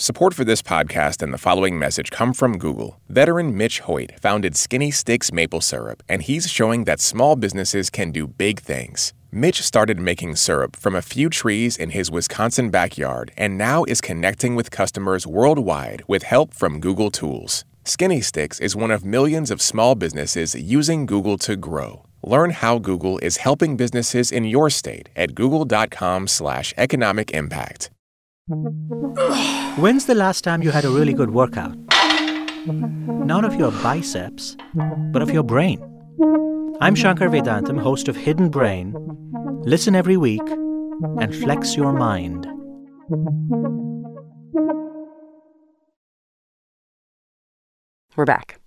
Support 0.03 0.35
for 0.35 0.43
this 0.43 0.63
podcast 0.63 1.23
and 1.23 1.33
the 1.33 1.39
following 1.39 1.79
message 1.79 2.11
come 2.11 2.33
from 2.33 2.59
Google. 2.59 2.99
Veteran 3.09 3.57
Mitch 3.57 3.79
Hoyt 3.79 4.19
founded 4.19 4.57
Skinny 4.57 4.91
Sticks 4.91 5.33
Maple 5.33 5.61
Syrup, 5.61 6.03
and 6.09 6.23
he's 6.23 6.51
showing 6.51 6.87
that 6.87 6.99
small 6.99 7.37
businesses 7.37 7.89
can 7.89 8.11
do 8.11 8.27
big 8.27 8.59
things. 8.59 9.13
Mitch 9.31 9.63
started 9.63 10.01
making 10.01 10.35
syrup 10.35 10.75
from 10.75 10.97
a 10.97 11.03
few 11.03 11.29
trees 11.31 11.77
in 11.77 11.91
his 11.91 12.11
Wisconsin 12.11 12.69
backyard 12.69 13.31
and 13.37 13.57
now 13.57 13.85
is 13.85 14.01
connecting 14.01 14.57
with 14.57 14.73
customers 14.73 15.25
worldwide 15.25 16.03
with 16.09 16.25
help 16.25 16.53
from 16.53 16.81
Google 16.81 17.13
Tools. 17.13 17.65
Skinny 17.85 18.21
Sticks 18.21 18.59
is 18.59 18.75
one 18.75 18.91
of 18.91 19.05
millions 19.05 19.53
of 19.53 19.63
small 19.63 19.95
businesses 19.95 20.57
using 20.57 21.07
Google 21.07 21.39
to 21.39 21.55
grow. 21.55 22.03
Learn 22.25 22.51
how 22.51 22.81
Google 22.81 23.21
is 23.21 23.37
helping 23.37 23.77
businesses 23.77 24.33
in 24.33 24.43
your 24.43 24.69
state 24.69 25.11
at 25.15 25.37
google.com/economic 25.37 27.31
impact. 27.31 27.91
When's 29.79 30.05
the 30.05 30.15
last 30.15 30.45
time 30.45 30.63
you 30.63 30.73
had 30.73 30.85
a 30.85 30.91
really 30.91 31.15
good 31.15 31.31
workout? 31.31 31.75
Not 32.67 33.47
of 33.47 33.55
your 33.55 33.73
biceps, 33.83 34.59
but 35.11 35.23
of 35.23 35.31
your 35.31 35.43
brain. 35.43 35.81
I'm 36.81 36.95
Shankar 36.95 37.29
Vedantam, 37.29 37.81
host 37.81 38.09
of 38.09 38.17
Hidden 38.17 38.51
Brain. 38.51 38.95
Listen 39.63 39.95
every 39.95 40.19
week 40.19 40.43
and 41.19 41.35
flex 41.35 41.77
your 41.77 41.95
mind. 41.95 42.47
We're 48.15 48.27
back. 48.27 48.61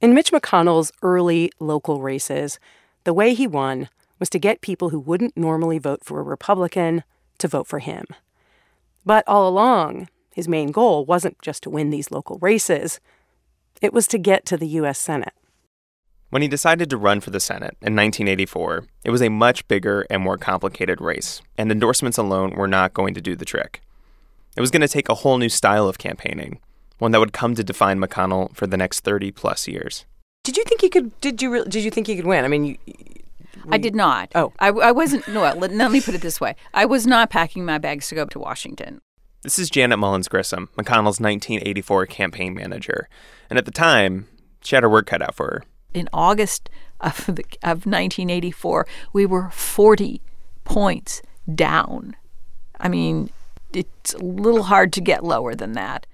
In 0.00 0.14
Mitch 0.14 0.32
McConnell's 0.32 0.92
early 1.02 1.52
local 1.60 2.00
races, 2.00 2.58
the 3.04 3.12
way 3.12 3.34
he 3.34 3.46
won 3.46 3.90
was 4.18 4.30
to 4.30 4.38
get 4.38 4.62
people 4.62 4.88
who 4.88 4.98
wouldn't 4.98 5.36
normally 5.36 5.78
vote 5.78 6.04
for 6.04 6.20
a 6.20 6.22
Republican 6.22 7.04
to 7.36 7.48
vote 7.48 7.66
for 7.66 7.80
him. 7.80 8.06
But 9.08 9.26
all 9.26 9.48
along, 9.48 10.10
his 10.34 10.48
main 10.48 10.70
goal 10.70 11.06
wasn't 11.06 11.40
just 11.40 11.62
to 11.62 11.70
win 11.70 11.88
these 11.88 12.10
local 12.10 12.38
races, 12.42 13.00
it 13.80 13.94
was 13.94 14.06
to 14.08 14.18
get 14.18 14.44
to 14.44 14.58
the 14.58 14.66
U.S. 14.80 14.98
Senate. 14.98 15.32
When 16.28 16.42
he 16.42 16.48
decided 16.48 16.90
to 16.90 16.98
run 16.98 17.20
for 17.20 17.30
the 17.30 17.40
Senate 17.40 17.74
in 17.80 17.96
1984, 17.96 18.84
it 19.04 19.10
was 19.10 19.22
a 19.22 19.30
much 19.30 19.66
bigger 19.66 20.04
and 20.10 20.22
more 20.22 20.36
complicated 20.36 21.00
race, 21.00 21.40
and 21.56 21.72
endorsements 21.72 22.18
alone 22.18 22.50
were 22.50 22.68
not 22.68 22.92
going 22.92 23.14
to 23.14 23.22
do 23.22 23.34
the 23.34 23.46
trick. 23.46 23.80
It 24.58 24.60
was 24.60 24.70
going 24.70 24.82
to 24.82 24.88
take 24.88 25.08
a 25.08 25.14
whole 25.14 25.38
new 25.38 25.48
style 25.48 25.88
of 25.88 25.96
campaigning, 25.96 26.60
one 26.98 27.12
that 27.12 27.20
would 27.20 27.32
come 27.32 27.54
to 27.54 27.64
define 27.64 27.98
McConnell 27.98 28.54
for 28.54 28.66
the 28.66 28.76
next 28.76 29.00
30 29.00 29.30
plus 29.30 29.66
years. 29.66 30.04
Did 30.44 30.58
you 30.58 30.64
think 30.64 30.82
he 30.82 30.90
could? 30.90 31.18
Did 31.22 31.40
you? 31.40 31.64
Did 31.64 31.82
you 31.82 31.90
think 31.90 32.08
he 32.08 32.16
could 32.16 32.26
win? 32.26 32.44
I 32.44 32.48
mean, 32.48 32.64
you, 32.66 32.76
I 33.70 33.78
mm. 33.78 33.82
did 33.82 33.94
not. 33.94 34.30
Oh. 34.34 34.52
I, 34.58 34.68
I 34.68 34.92
wasn't. 34.92 35.26
No, 35.28 35.40
let, 35.40 35.72
let 35.72 35.90
me 35.90 36.00
put 36.00 36.14
it 36.14 36.20
this 36.20 36.40
way. 36.40 36.56
I 36.74 36.84
was 36.84 37.06
not 37.06 37.30
packing 37.30 37.64
my 37.64 37.78
bags 37.78 38.08
to 38.08 38.14
go 38.14 38.22
up 38.22 38.30
to 38.30 38.38
Washington. 38.38 39.00
This 39.42 39.58
is 39.58 39.70
Janet 39.70 39.98
Mullins 39.98 40.26
Grissom, 40.26 40.68
McConnell's 40.76 41.20
1984 41.20 42.06
campaign 42.06 42.54
manager. 42.54 43.08
And 43.48 43.58
at 43.58 43.66
the 43.66 43.70
time, 43.70 44.26
she 44.62 44.74
had 44.74 44.82
her 44.82 44.88
work 44.90 45.06
cut 45.06 45.22
out 45.22 45.34
for 45.34 45.46
her. 45.46 45.62
In 45.94 46.08
August 46.12 46.68
of, 47.00 47.24
the, 47.26 47.44
of 47.62 47.86
1984, 47.86 48.86
we 49.12 49.26
were 49.26 49.50
40 49.50 50.20
points 50.64 51.22
down. 51.54 52.16
I 52.80 52.88
mean, 52.88 53.30
it's 53.72 54.14
a 54.14 54.18
little 54.18 54.64
hard 54.64 54.92
to 54.94 55.00
get 55.00 55.24
lower 55.24 55.54
than 55.54 55.72
that. 55.72 56.06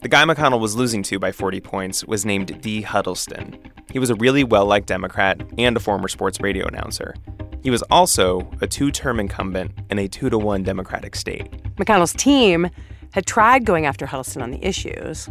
The 0.00 0.08
guy 0.08 0.24
McConnell 0.24 0.60
was 0.60 0.76
losing 0.76 1.02
to 1.04 1.18
by 1.18 1.32
40 1.32 1.60
points 1.60 2.04
was 2.04 2.24
named 2.24 2.60
Dee 2.60 2.82
Huddleston. 2.82 3.58
He 3.96 3.98
was 3.98 4.10
a 4.10 4.14
really 4.16 4.44
well 4.44 4.66
liked 4.66 4.88
Democrat 4.88 5.40
and 5.56 5.74
a 5.74 5.80
former 5.80 6.06
sports 6.08 6.38
radio 6.42 6.66
announcer. 6.66 7.14
He 7.62 7.70
was 7.70 7.80
also 7.84 8.46
a 8.60 8.66
two 8.66 8.90
term 8.90 9.18
incumbent 9.18 9.72
in 9.88 9.98
a 9.98 10.06
two 10.06 10.28
to 10.28 10.36
one 10.36 10.64
Democratic 10.64 11.16
state. 11.16 11.50
McConnell's 11.76 12.12
team 12.12 12.68
had 13.12 13.24
tried 13.24 13.64
going 13.64 13.86
after 13.86 14.04
Huddleston 14.04 14.42
on 14.42 14.50
the 14.50 14.62
issues. 14.62 15.30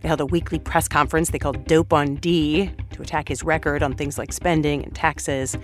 They 0.00 0.08
held 0.08 0.20
a 0.20 0.26
weekly 0.26 0.58
press 0.58 0.88
conference 0.88 1.30
they 1.30 1.38
called 1.38 1.66
Dope 1.66 1.92
on 1.92 2.16
D 2.16 2.72
to 2.90 3.00
attack 3.00 3.28
his 3.28 3.44
record 3.44 3.80
on 3.80 3.94
things 3.94 4.18
like 4.18 4.32
spending 4.32 4.82
and 4.82 4.92
taxes. 4.92 5.56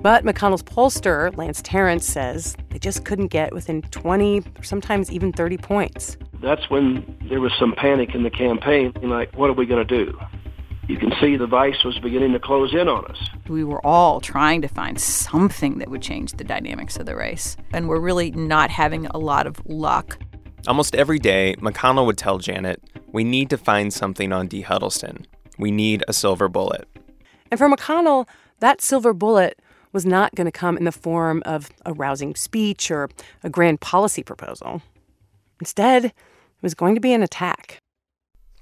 But 0.00 0.24
McConnell's 0.24 0.62
pollster, 0.62 1.36
Lance 1.36 1.60
Tarrance, 1.60 2.04
says 2.04 2.56
they 2.70 2.78
just 2.78 3.04
couldn't 3.04 3.26
get 3.26 3.52
within 3.52 3.82
20 3.82 4.38
or 4.38 4.62
sometimes 4.62 5.12
even 5.12 5.34
30 5.34 5.58
points. 5.58 6.16
That's 6.40 6.70
when 6.70 7.14
there 7.28 7.42
was 7.42 7.52
some 7.58 7.74
panic 7.76 8.14
in 8.14 8.22
the 8.22 8.30
campaign. 8.30 8.94
Like, 9.02 9.36
what 9.36 9.50
are 9.50 9.52
we 9.52 9.66
going 9.66 9.86
to 9.86 10.04
do? 10.04 10.18
You 10.88 10.96
can 10.96 11.12
see 11.20 11.36
the 11.36 11.46
vice 11.46 11.84
was 11.84 11.98
beginning 12.00 12.32
to 12.32 12.40
close 12.40 12.74
in 12.74 12.88
on 12.88 13.04
us. 13.06 13.16
We 13.48 13.62
were 13.62 13.84
all 13.86 14.20
trying 14.20 14.62
to 14.62 14.68
find 14.68 15.00
something 15.00 15.78
that 15.78 15.88
would 15.88 16.02
change 16.02 16.32
the 16.32 16.44
dynamics 16.44 16.96
of 16.96 17.06
the 17.06 17.14
race, 17.14 17.56
and 17.72 17.88
we're 17.88 18.00
really 18.00 18.32
not 18.32 18.70
having 18.70 19.06
a 19.06 19.18
lot 19.18 19.46
of 19.46 19.64
luck. 19.66 20.18
Almost 20.66 20.96
every 20.96 21.20
day, 21.20 21.54
McConnell 21.58 22.04
would 22.06 22.18
tell 22.18 22.38
Janet, 22.38 22.82
We 23.12 23.22
need 23.22 23.48
to 23.50 23.58
find 23.58 23.92
something 23.92 24.32
on 24.32 24.48
Dee 24.48 24.62
Huddleston. 24.62 25.26
We 25.56 25.70
need 25.70 26.04
a 26.08 26.12
silver 26.12 26.48
bullet. 26.48 26.88
And 27.50 27.58
for 27.58 27.68
McConnell, 27.68 28.26
that 28.58 28.80
silver 28.80 29.12
bullet 29.12 29.60
was 29.92 30.04
not 30.04 30.34
going 30.34 30.46
to 30.46 30.52
come 30.52 30.76
in 30.76 30.84
the 30.84 30.92
form 30.92 31.42
of 31.44 31.70
a 31.84 31.92
rousing 31.92 32.34
speech 32.34 32.90
or 32.90 33.08
a 33.44 33.50
grand 33.50 33.80
policy 33.80 34.22
proposal. 34.22 34.82
Instead, 35.60 36.06
it 36.06 36.14
was 36.62 36.74
going 36.74 36.94
to 36.94 37.00
be 37.00 37.12
an 37.12 37.22
attack. 37.22 37.78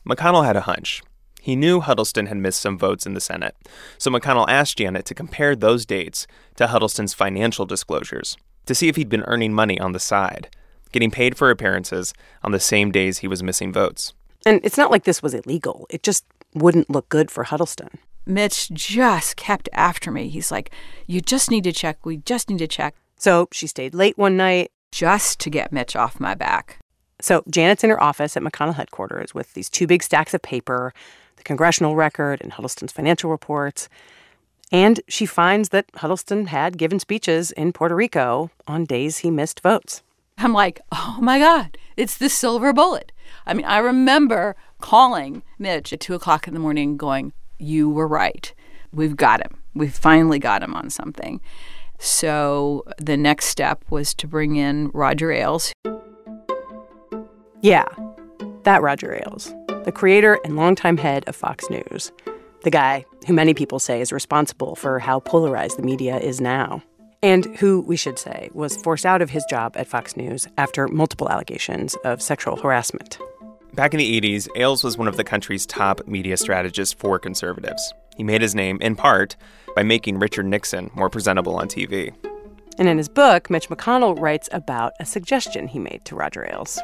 McConnell 0.06 0.44
had 0.44 0.56
a 0.56 0.62
hunch. 0.62 1.02
He 1.40 1.56
knew 1.56 1.80
Huddleston 1.80 2.26
had 2.26 2.36
missed 2.36 2.60
some 2.60 2.78
votes 2.78 3.06
in 3.06 3.14
the 3.14 3.20
Senate, 3.20 3.56
so 3.98 4.10
McConnell 4.10 4.48
asked 4.48 4.78
Janet 4.78 5.06
to 5.06 5.14
compare 5.14 5.56
those 5.56 5.86
dates 5.86 6.26
to 6.56 6.66
Huddleston's 6.66 7.14
financial 7.14 7.66
disclosures 7.66 8.36
to 8.66 8.74
see 8.74 8.88
if 8.88 8.96
he'd 8.96 9.08
been 9.08 9.24
earning 9.24 9.52
money 9.52 9.80
on 9.80 9.92
the 9.92 10.00
side, 10.00 10.48
getting 10.92 11.10
paid 11.10 11.36
for 11.36 11.50
appearances 11.50 12.12
on 12.42 12.52
the 12.52 12.60
same 12.60 12.92
days 12.92 13.18
he 13.18 13.28
was 13.28 13.42
missing 13.42 13.72
votes. 13.72 14.12
And 14.44 14.60
it's 14.62 14.76
not 14.76 14.90
like 14.90 15.04
this 15.04 15.22
was 15.22 15.34
illegal, 15.34 15.86
it 15.90 16.02
just 16.02 16.24
wouldn't 16.54 16.90
look 16.90 17.08
good 17.08 17.30
for 17.30 17.44
Huddleston. 17.44 17.98
Mitch 18.26 18.70
just 18.70 19.36
kept 19.36 19.68
after 19.72 20.10
me. 20.10 20.28
He's 20.28 20.50
like, 20.50 20.70
You 21.06 21.20
just 21.20 21.50
need 21.50 21.64
to 21.64 21.72
check. 21.72 22.04
We 22.04 22.18
just 22.18 22.48
need 22.48 22.58
to 22.58 22.68
check. 22.68 22.94
So 23.16 23.48
she 23.52 23.66
stayed 23.66 23.94
late 23.94 24.16
one 24.16 24.36
night. 24.36 24.70
Just 24.92 25.38
to 25.40 25.50
get 25.50 25.72
Mitch 25.72 25.94
off 25.94 26.18
my 26.18 26.34
back. 26.34 26.78
So 27.20 27.44
Janet's 27.48 27.84
in 27.84 27.90
her 27.90 28.02
office 28.02 28.36
at 28.36 28.42
McConnell 28.42 28.74
headquarters 28.74 29.32
with 29.32 29.54
these 29.54 29.70
two 29.70 29.86
big 29.86 30.02
stacks 30.02 30.34
of 30.34 30.42
paper, 30.42 30.92
the 31.40 31.44
congressional 31.44 31.96
record 31.96 32.40
and 32.42 32.52
Huddleston's 32.52 32.92
financial 32.92 33.30
reports. 33.30 33.88
And 34.70 35.00
she 35.08 35.26
finds 35.26 35.70
that 35.70 35.86
Huddleston 35.96 36.46
had 36.46 36.78
given 36.78 37.00
speeches 37.00 37.50
in 37.50 37.72
Puerto 37.72 37.96
Rico 37.96 38.50
on 38.68 38.84
days 38.84 39.18
he 39.18 39.30
missed 39.30 39.60
votes. 39.60 40.02
I'm 40.38 40.52
like, 40.52 40.80
oh 40.92 41.18
my 41.20 41.38
God, 41.38 41.76
it's 41.96 42.16
the 42.16 42.28
silver 42.28 42.72
bullet. 42.72 43.10
I 43.46 43.54
mean, 43.54 43.66
I 43.66 43.78
remember 43.78 44.54
calling 44.80 45.42
Mitch 45.58 45.92
at 45.92 46.00
two 46.00 46.14
o'clock 46.14 46.46
in 46.46 46.54
the 46.54 46.60
morning 46.60 46.96
going, 46.96 47.32
You 47.58 47.90
were 47.90 48.08
right. 48.08 48.52
We've 48.92 49.16
got 49.16 49.40
him. 49.40 49.58
We've 49.74 49.94
finally 49.94 50.38
got 50.38 50.62
him 50.62 50.74
on 50.74 50.90
something. 50.90 51.40
So 51.98 52.84
the 52.98 53.16
next 53.16 53.46
step 53.46 53.84
was 53.90 54.14
to 54.14 54.26
bring 54.26 54.56
in 54.56 54.90
Roger 54.94 55.30
Ailes. 55.30 55.72
Yeah, 57.60 57.84
that 58.64 58.82
Roger 58.82 59.14
Ailes, 59.14 59.52
the 59.84 59.92
creator 59.92 60.38
and 60.44 60.56
longtime 60.56 60.98
head 60.98 61.24
of 61.26 61.34
Fox 61.34 61.70
News, 61.70 62.12
the 62.62 62.70
guy 62.70 63.04
who 63.26 63.32
many 63.32 63.54
people 63.54 63.78
say 63.78 64.00
is 64.00 64.12
responsible 64.12 64.76
for 64.76 64.98
how 64.98 65.20
polarized 65.20 65.78
the 65.78 65.82
media 65.82 66.18
is 66.18 66.40
now, 66.40 66.82
and 67.22 67.46
who, 67.56 67.80
we 67.80 67.96
should 67.96 68.18
say, 68.18 68.50
was 68.52 68.76
forced 68.76 69.06
out 69.06 69.22
of 69.22 69.30
his 69.30 69.44
job 69.46 69.76
at 69.76 69.88
Fox 69.88 70.16
News 70.16 70.46
after 70.58 70.86
multiple 70.88 71.30
allegations 71.30 71.94
of 72.04 72.20
sexual 72.20 72.56
harassment. 72.56 73.18
Back 73.72 73.94
in 73.94 73.98
the 73.98 74.20
80s, 74.20 74.48
Ailes 74.56 74.84
was 74.84 74.98
one 74.98 75.08
of 75.08 75.16
the 75.16 75.24
country's 75.24 75.64
top 75.64 76.06
media 76.06 76.36
strategists 76.36 76.92
for 76.92 77.18
conservatives. 77.18 77.94
He 78.16 78.24
made 78.24 78.42
his 78.42 78.54
name, 78.54 78.78
in 78.82 78.96
part, 78.96 79.36
by 79.74 79.82
making 79.82 80.18
Richard 80.18 80.46
Nixon 80.46 80.90
more 80.94 81.08
presentable 81.08 81.56
on 81.56 81.68
TV. 81.68 82.12
And 82.78 82.88
in 82.88 82.98
his 82.98 83.08
book, 83.08 83.48
Mitch 83.48 83.68
McConnell 83.68 84.18
writes 84.20 84.48
about 84.52 84.92
a 85.00 85.06
suggestion 85.06 85.68
he 85.68 85.78
made 85.78 86.04
to 86.06 86.16
Roger 86.16 86.46
Ailes. 86.46 86.78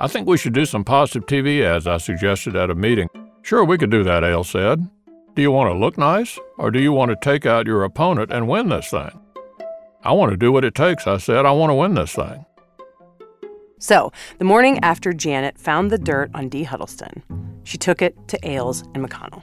I 0.00 0.08
think 0.08 0.26
we 0.26 0.36
should 0.36 0.54
do 0.54 0.66
some 0.66 0.84
positive 0.84 1.26
TV 1.26 1.62
ads 1.62 1.86
I 1.86 1.98
suggested 1.98 2.56
at 2.56 2.70
a 2.70 2.74
meeting. 2.74 3.08
Sure, 3.42 3.64
we 3.64 3.78
could 3.78 3.90
do 3.90 4.02
that, 4.04 4.24
Ailes 4.24 4.50
said. 4.50 4.88
Do 5.34 5.42
you 5.42 5.50
want 5.50 5.72
to 5.72 5.78
look 5.78 5.98
nice, 5.98 6.38
or 6.58 6.70
do 6.70 6.80
you 6.80 6.92
want 6.92 7.10
to 7.10 7.16
take 7.16 7.46
out 7.46 7.66
your 7.66 7.84
opponent 7.84 8.32
and 8.32 8.48
win 8.48 8.68
this 8.68 8.90
thing? 8.90 9.20
I 10.02 10.12
want 10.12 10.30
to 10.30 10.36
do 10.36 10.52
what 10.52 10.64
it 10.64 10.74
takes, 10.74 11.06
I 11.06 11.18
said. 11.18 11.46
I 11.46 11.52
want 11.52 11.70
to 11.70 11.74
win 11.74 11.94
this 11.94 12.14
thing. 12.14 12.44
So, 13.78 14.12
the 14.38 14.44
morning 14.44 14.78
after 14.82 15.12
Janet 15.12 15.58
found 15.58 15.90
the 15.90 15.98
dirt 15.98 16.30
on 16.34 16.48
Dee 16.48 16.62
Huddleston, 16.64 17.22
she 17.64 17.78
took 17.78 18.02
it 18.02 18.16
to 18.28 18.48
Ailes 18.48 18.82
and 18.94 19.06
McConnell. 19.06 19.42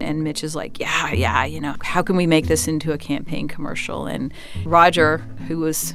And 0.00 0.22
Mitch 0.22 0.44
is 0.44 0.54
like, 0.54 0.78
yeah, 0.78 1.12
yeah, 1.12 1.44
you 1.44 1.60
know, 1.60 1.76
how 1.82 2.02
can 2.02 2.16
we 2.16 2.26
make 2.26 2.46
this 2.46 2.68
into 2.68 2.92
a 2.92 2.98
campaign 2.98 3.48
commercial? 3.48 4.06
And 4.06 4.32
Roger, 4.64 5.18
who 5.48 5.58
was 5.58 5.94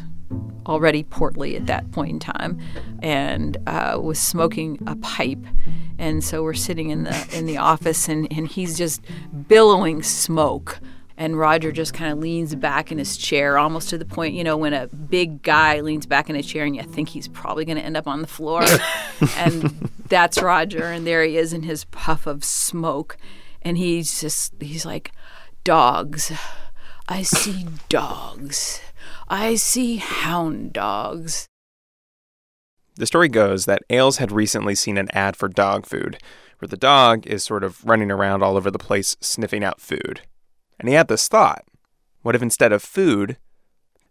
already 0.65 1.03
portly 1.03 1.55
at 1.55 1.67
that 1.67 1.89
point 1.91 2.11
in 2.11 2.19
time 2.19 2.59
and 3.01 3.57
uh, 3.67 3.99
was 4.01 4.19
smoking 4.19 4.79
a 4.87 4.95
pipe 4.95 5.45
and 5.99 6.23
so 6.23 6.41
we're 6.41 6.53
sitting 6.53 6.89
in 6.89 7.03
the 7.03 7.27
in 7.37 7.45
the 7.45 7.57
office 7.57 8.09
and, 8.09 8.27
and 8.31 8.47
he's 8.47 8.77
just 8.77 9.01
billowing 9.47 10.01
smoke 10.01 10.79
and 11.17 11.37
Roger 11.37 11.71
just 11.71 11.93
kind 11.93 12.11
of 12.11 12.19
leans 12.19 12.55
back 12.55 12.91
in 12.91 12.97
his 12.97 13.15
chair, 13.15 13.57
almost 13.57 13.89
to 13.89 13.97
the 13.97 14.05
point, 14.05 14.35
you 14.35 14.43
know, 14.43 14.57
when 14.57 14.73
a 14.73 14.87
big 14.87 15.41
guy 15.43 15.79
leans 15.79 16.05
back 16.05 16.29
in 16.29 16.35
a 16.35 16.43
chair 16.43 16.65
and 16.65 16.75
you 16.75 16.83
think 16.83 17.09
he's 17.09 17.29
probably 17.29 17.63
going 17.63 17.77
to 17.77 17.83
end 17.83 17.95
up 17.95 18.07
on 18.07 18.21
the 18.21 18.27
floor. 18.27 18.63
and 19.37 19.89
that's 20.09 20.41
Roger. 20.41 20.83
And 20.83 21.07
there 21.07 21.23
he 21.23 21.37
is 21.37 21.53
in 21.53 21.63
his 21.63 21.85
puff 21.85 22.27
of 22.27 22.43
smoke. 22.43 23.15
And 23.61 23.77
he's 23.77 24.19
just, 24.19 24.61
he's 24.61 24.85
like, 24.85 25.13
dogs. 25.63 26.33
I 27.07 27.21
see 27.21 27.65
dogs. 27.87 28.81
I 29.27 29.55
see 29.55 29.97
hound 29.97 30.73
dogs. 30.73 31.47
The 32.95 33.07
story 33.07 33.27
goes 33.27 33.65
that 33.65 33.83
Ailes 33.89 34.17
had 34.17 34.31
recently 34.31 34.75
seen 34.75 34.97
an 34.97 35.09
ad 35.11 35.35
for 35.35 35.47
dog 35.47 35.85
food, 35.85 36.17
where 36.59 36.67
the 36.67 36.77
dog 36.77 37.25
is 37.25 37.43
sort 37.43 37.63
of 37.63 37.83
running 37.83 38.11
around 38.11 38.43
all 38.43 38.55
over 38.55 38.69
the 38.69 38.79
place 38.79 39.17
sniffing 39.19 39.63
out 39.63 39.81
food. 39.81 40.21
And 40.79 40.87
he 40.87 40.95
had 40.95 41.07
this 41.07 41.27
thought 41.27 41.65
what 42.21 42.35
if 42.35 42.41
instead 42.41 42.71
of 42.71 42.81
food, 42.81 43.37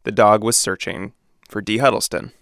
the 0.04 0.12
dog 0.12 0.44
was 0.44 0.56
searching 0.56 1.12
for 1.48 1.60
Dee 1.60 1.78
Huddleston? 1.78 2.32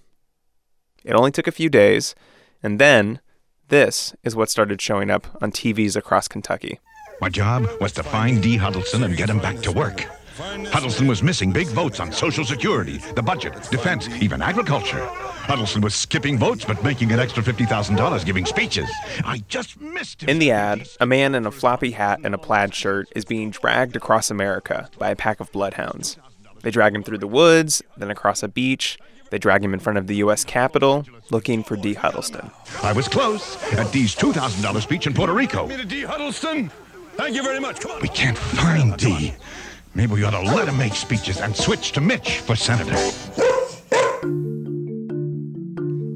It 1.05 1.15
only 1.15 1.31
took 1.31 1.47
a 1.47 1.53
few 1.53 1.69
days, 1.69 2.15
and 2.63 2.79
then 2.79 3.21
this 3.69 4.15
is 4.23 4.37
what 4.37 4.51
started 4.51 4.83
showing 4.83 5.11
up 5.11 5.27
on 5.43 5.51
TVs 5.51 5.97
across 5.97 6.29
Kentucky. 6.29 6.79
My 7.21 7.29
job 7.29 7.67
was 7.81 7.93
to 7.93 8.03
find 8.03 8.43
Dee 8.43 8.57
Huddleston 8.57 9.03
and 9.03 9.17
get 9.17 9.31
him 9.31 9.39
back 9.39 9.61
to 9.61 9.73
work. 9.73 10.05
Huddleston 10.38 11.07
was 11.07 11.23
missing 11.23 11.53
big 11.53 11.66
votes 11.68 12.01
on 12.01 12.11
Social 12.11 12.45
Security, 12.45 12.99
the 13.14 13.23
budget, 13.23 13.55
defense, 13.71 14.09
even 14.21 14.40
agriculture. 14.40 15.05
Huddleston 15.07 15.83
was 15.83 15.95
skipping 15.95 16.38
votes 16.38 16.64
but 16.64 16.83
making 16.83 17.12
an 17.12 17.18
extra 17.18 17.42
$50,000 17.42 18.25
giving 18.25 18.47
speeches. 18.47 18.90
I 19.25 19.42
just 19.49 19.81
missed 19.81 20.23
him. 20.23 20.31
In 20.31 20.38
the 20.38 20.51
ad, 20.51 20.88
a 21.01 21.07
man 21.07 21.35
in 21.35 21.45
a 21.45 21.51
floppy 21.51 21.90
hat 21.90 22.21
and 22.25 22.35
a 22.35 22.38
plaid 22.38 22.75
shirt 22.75 23.09
is 23.14 23.25
being 23.25 23.51
dragged 23.51 23.95
across 23.95 24.31
America 24.31 24.88
by 24.99 25.11
a 25.11 25.16
pack 25.16 25.40
of 25.40 25.53
bloodhounds. 25.53 26.16
They 26.62 26.71
drag 26.71 26.95
him 26.95 27.03
through 27.03 27.18
the 27.18 27.27
woods, 27.27 27.83
then 27.97 28.11
across 28.11 28.42
a 28.42 28.49
beach. 28.49 28.99
They 29.31 29.38
drag 29.38 29.64
him 29.64 29.75
in 29.75 29.81
front 29.81 29.99
of 29.99 30.07
the 30.07 30.16
U.S. 30.16 30.45
Capitol, 30.45 31.05
looking 31.31 31.62
for 31.62 31.77
Dee 31.77 31.95
Huddleston. 31.95 32.51
I 32.83 32.92
was 32.92 33.09
close 33.09 33.57
at 33.73 33.92
Dee's 33.92 34.14
$2,000 34.14 34.81
speech 34.83 35.07
in 35.07 35.14
Puerto 35.14 35.33
Rico. 35.33 35.68
Dee 35.85 36.05
Huddleston? 36.05 36.71
Thank 37.16 37.35
you 37.35 37.42
very 37.42 37.61
much. 37.61 37.81
Come 37.81 37.92
on. 37.92 38.01
We 38.01 38.09
can't 38.09 38.38
find 38.38 38.97
Dee. 38.97 39.35
Maybe 39.94 40.14
we 40.14 40.24
ought 40.24 40.31
to 40.31 40.40
let 40.40 40.68
him 40.68 40.78
make 40.78 40.94
speeches 40.94 41.40
and 41.40 41.55
switch 41.55 41.92
to 41.92 42.00
Mitch 42.00 42.38
for 42.38 42.57
senator. 42.57 42.96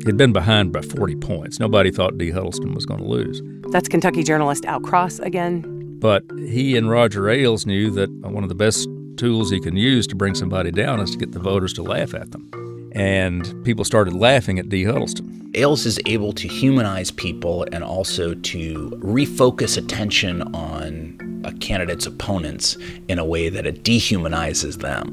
He'd 0.06 0.16
been 0.16 0.32
behind 0.32 0.72
by 0.72 0.82
40 0.82 1.16
points. 1.16 1.58
Nobody 1.58 1.90
thought 1.90 2.16
Dee 2.16 2.30
Huddleston 2.30 2.74
was 2.74 2.86
going 2.86 3.00
to 3.00 3.06
lose. 3.06 3.42
That's 3.72 3.88
Kentucky 3.88 4.22
journalist 4.22 4.64
Al 4.64 4.80
Cross 4.80 5.18
again. 5.18 5.98
But 5.98 6.24
he 6.38 6.76
and 6.76 6.88
Roger 6.88 7.28
Ailes 7.28 7.66
knew 7.66 7.90
that 7.90 8.10
one 8.10 8.42
of 8.42 8.48
the 8.48 8.54
best 8.54 8.88
tools 9.16 9.50
he 9.50 9.60
can 9.60 9.76
use 9.76 10.06
to 10.06 10.14
bring 10.14 10.34
somebody 10.34 10.70
down 10.70 11.00
is 11.00 11.10
to 11.10 11.18
get 11.18 11.32
the 11.32 11.40
voters 11.40 11.72
to 11.74 11.82
laugh 11.82 12.14
at 12.14 12.30
them. 12.30 12.65
And 12.96 13.62
people 13.64 13.84
started 13.84 14.14
laughing 14.14 14.58
at 14.58 14.68
Dee 14.70 14.84
Huddleston. 14.84 15.50
Ailes 15.54 15.84
is 15.84 16.00
able 16.06 16.32
to 16.32 16.48
humanize 16.48 17.10
people 17.10 17.66
and 17.70 17.84
also 17.84 18.34
to 18.34 18.90
refocus 19.02 19.76
attention 19.76 20.42
on 20.54 21.42
a 21.44 21.52
candidate's 21.52 22.06
opponents 22.06 22.76
in 23.08 23.18
a 23.18 23.24
way 23.24 23.48
that 23.50 23.66
it 23.66 23.82
dehumanizes 23.84 24.78
them. 24.80 25.12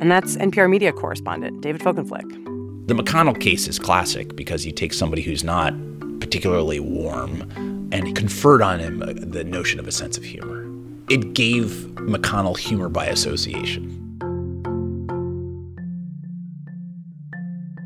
And 0.00 0.10
that's 0.10 0.36
NPR 0.36 0.70
media 0.70 0.92
correspondent 0.92 1.60
David 1.60 1.80
Folkenflik. 1.80 2.28
The 2.86 2.94
McConnell 2.94 3.40
case 3.40 3.66
is 3.66 3.78
classic 3.78 4.36
because 4.36 4.64
you 4.64 4.72
take 4.72 4.92
somebody 4.92 5.22
who's 5.22 5.42
not 5.42 5.74
particularly 6.20 6.80
warm 6.80 7.40
and 7.92 8.14
conferred 8.14 8.62
on 8.62 8.78
him 8.78 9.02
uh, 9.02 9.12
the 9.16 9.44
notion 9.44 9.80
of 9.80 9.88
a 9.88 9.92
sense 9.92 10.16
of 10.16 10.24
humor. 10.24 10.64
It 11.08 11.34
gave 11.34 11.68
McConnell 11.96 12.58
humor 12.58 12.88
by 12.88 13.06
association. 13.06 14.03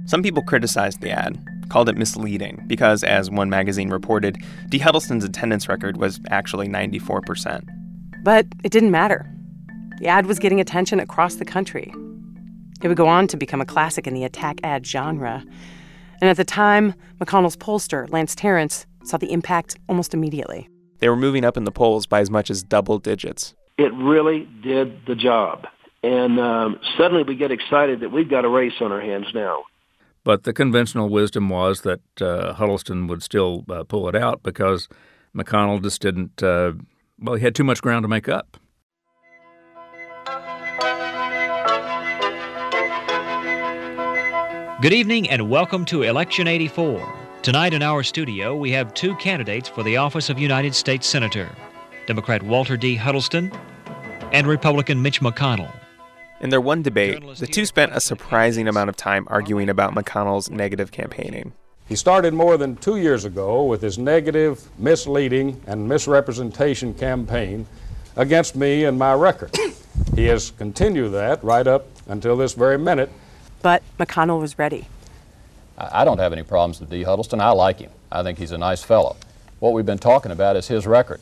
Some 0.08 0.22
people 0.22 0.42
criticized 0.42 1.02
the 1.02 1.10
ad, 1.10 1.38
called 1.68 1.90
it 1.90 1.98
misleading, 1.98 2.64
because, 2.66 3.04
as 3.04 3.30
one 3.30 3.50
magazine 3.50 3.90
reported, 3.90 4.38
Dee 4.70 4.78
Huddleston's 4.78 5.22
attendance 5.22 5.68
record 5.68 5.98
was 5.98 6.18
actually 6.30 6.66
94%. 6.66 7.68
But 8.24 8.46
it 8.64 8.72
didn't 8.72 8.90
matter. 8.90 9.30
The 9.98 10.08
ad 10.08 10.24
was 10.24 10.38
getting 10.38 10.60
attention 10.60 10.98
across 10.98 11.34
the 11.34 11.44
country. 11.44 11.92
It 12.80 12.88
would 12.88 12.96
go 12.96 13.06
on 13.06 13.26
to 13.26 13.36
become 13.36 13.60
a 13.60 13.66
classic 13.66 14.06
in 14.06 14.14
the 14.14 14.24
attack 14.24 14.60
ad 14.62 14.86
genre. 14.86 15.44
And 16.22 16.30
at 16.30 16.38
the 16.38 16.44
time, 16.44 16.94
McConnell's 17.20 17.58
pollster, 17.58 18.10
Lance 18.10 18.34
Tarrance, 18.34 18.86
saw 19.04 19.18
the 19.18 19.30
impact 19.30 19.76
almost 19.90 20.14
immediately. 20.14 20.70
They 21.00 21.10
were 21.10 21.16
moving 21.16 21.44
up 21.44 21.58
in 21.58 21.64
the 21.64 21.70
polls 21.70 22.06
by 22.06 22.20
as 22.20 22.30
much 22.30 22.48
as 22.48 22.62
double 22.62 22.98
digits. 22.98 23.54
It 23.76 23.92
really 23.92 24.48
did 24.62 25.04
the 25.06 25.14
job. 25.14 25.66
And 26.02 26.40
um, 26.40 26.80
suddenly 26.96 27.24
we 27.24 27.36
get 27.36 27.50
excited 27.50 28.00
that 28.00 28.10
we've 28.10 28.30
got 28.30 28.46
a 28.46 28.48
race 28.48 28.80
on 28.80 28.90
our 28.90 29.02
hands 29.02 29.26
now. 29.34 29.64
But 30.24 30.44
the 30.44 30.52
conventional 30.52 31.08
wisdom 31.08 31.48
was 31.48 31.82
that 31.82 32.00
uh, 32.20 32.52
Huddleston 32.54 33.06
would 33.06 33.22
still 33.22 33.64
uh, 33.68 33.84
pull 33.84 34.08
it 34.08 34.14
out 34.14 34.42
because 34.42 34.88
McConnell 35.36 35.82
just 35.82 36.02
didn't, 36.02 36.42
uh, 36.42 36.72
well, 37.18 37.36
he 37.36 37.44
had 37.44 37.54
too 37.54 37.64
much 37.64 37.80
ground 37.80 38.04
to 38.04 38.08
make 38.08 38.28
up. 38.28 38.56
Good 44.80 44.92
evening 44.92 45.28
and 45.28 45.50
welcome 45.50 45.84
to 45.86 46.02
Election 46.02 46.46
84. 46.46 47.14
Tonight 47.42 47.74
in 47.74 47.82
our 47.82 48.02
studio, 48.02 48.54
we 48.54 48.70
have 48.72 48.94
two 48.94 49.16
candidates 49.16 49.68
for 49.68 49.82
the 49.82 49.96
office 49.96 50.28
of 50.30 50.38
United 50.38 50.74
States 50.74 51.06
Senator. 51.06 51.48
Democrat 52.08 52.42
Walter 52.42 52.76
D. 52.76 52.96
Huddleston, 52.96 53.52
and 54.32 54.46
Republican 54.46 55.02
Mitch 55.02 55.20
McConnell. 55.20 55.77
In 56.40 56.50
their 56.50 56.60
one 56.60 56.82
debate, 56.82 57.20
the 57.38 57.46
two 57.48 57.66
spent 57.66 57.92
a 57.94 58.00
surprising 58.00 58.68
amount 58.68 58.88
of 58.88 58.96
time 58.96 59.26
arguing 59.28 59.68
about 59.68 59.94
McConnell's 59.94 60.50
negative 60.50 60.92
campaigning. 60.92 61.52
He 61.88 61.96
started 61.96 62.32
more 62.32 62.56
than 62.56 62.76
two 62.76 62.96
years 62.96 63.24
ago 63.24 63.64
with 63.64 63.82
his 63.82 63.98
negative, 63.98 64.68
misleading, 64.78 65.60
and 65.66 65.88
misrepresentation 65.88 66.94
campaign 66.94 67.66
against 68.14 68.54
me 68.54 68.84
and 68.84 68.98
my 68.98 69.14
record. 69.14 69.56
he 70.14 70.26
has 70.26 70.52
continued 70.52 71.08
that 71.10 71.42
right 71.42 71.66
up 71.66 71.86
until 72.06 72.36
this 72.36 72.52
very 72.52 72.78
minute. 72.78 73.10
But 73.62 73.82
McConnell 73.98 74.40
was 74.40 74.58
ready. 74.58 74.86
I 75.76 76.04
don't 76.04 76.18
have 76.18 76.32
any 76.32 76.42
problems 76.42 76.78
with 76.78 76.90
Dee 76.90 77.02
Huddleston. 77.02 77.40
I 77.40 77.50
like 77.50 77.80
him. 77.80 77.90
I 78.12 78.22
think 78.22 78.38
he's 78.38 78.52
a 78.52 78.58
nice 78.58 78.82
fellow. 78.82 79.16
What 79.58 79.72
we've 79.72 79.86
been 79.86 79.98
talking 79.98 80.30
about 80.30 80.56
is 80.56 80.68
his 80.68 80.86
record. 80.86 81.20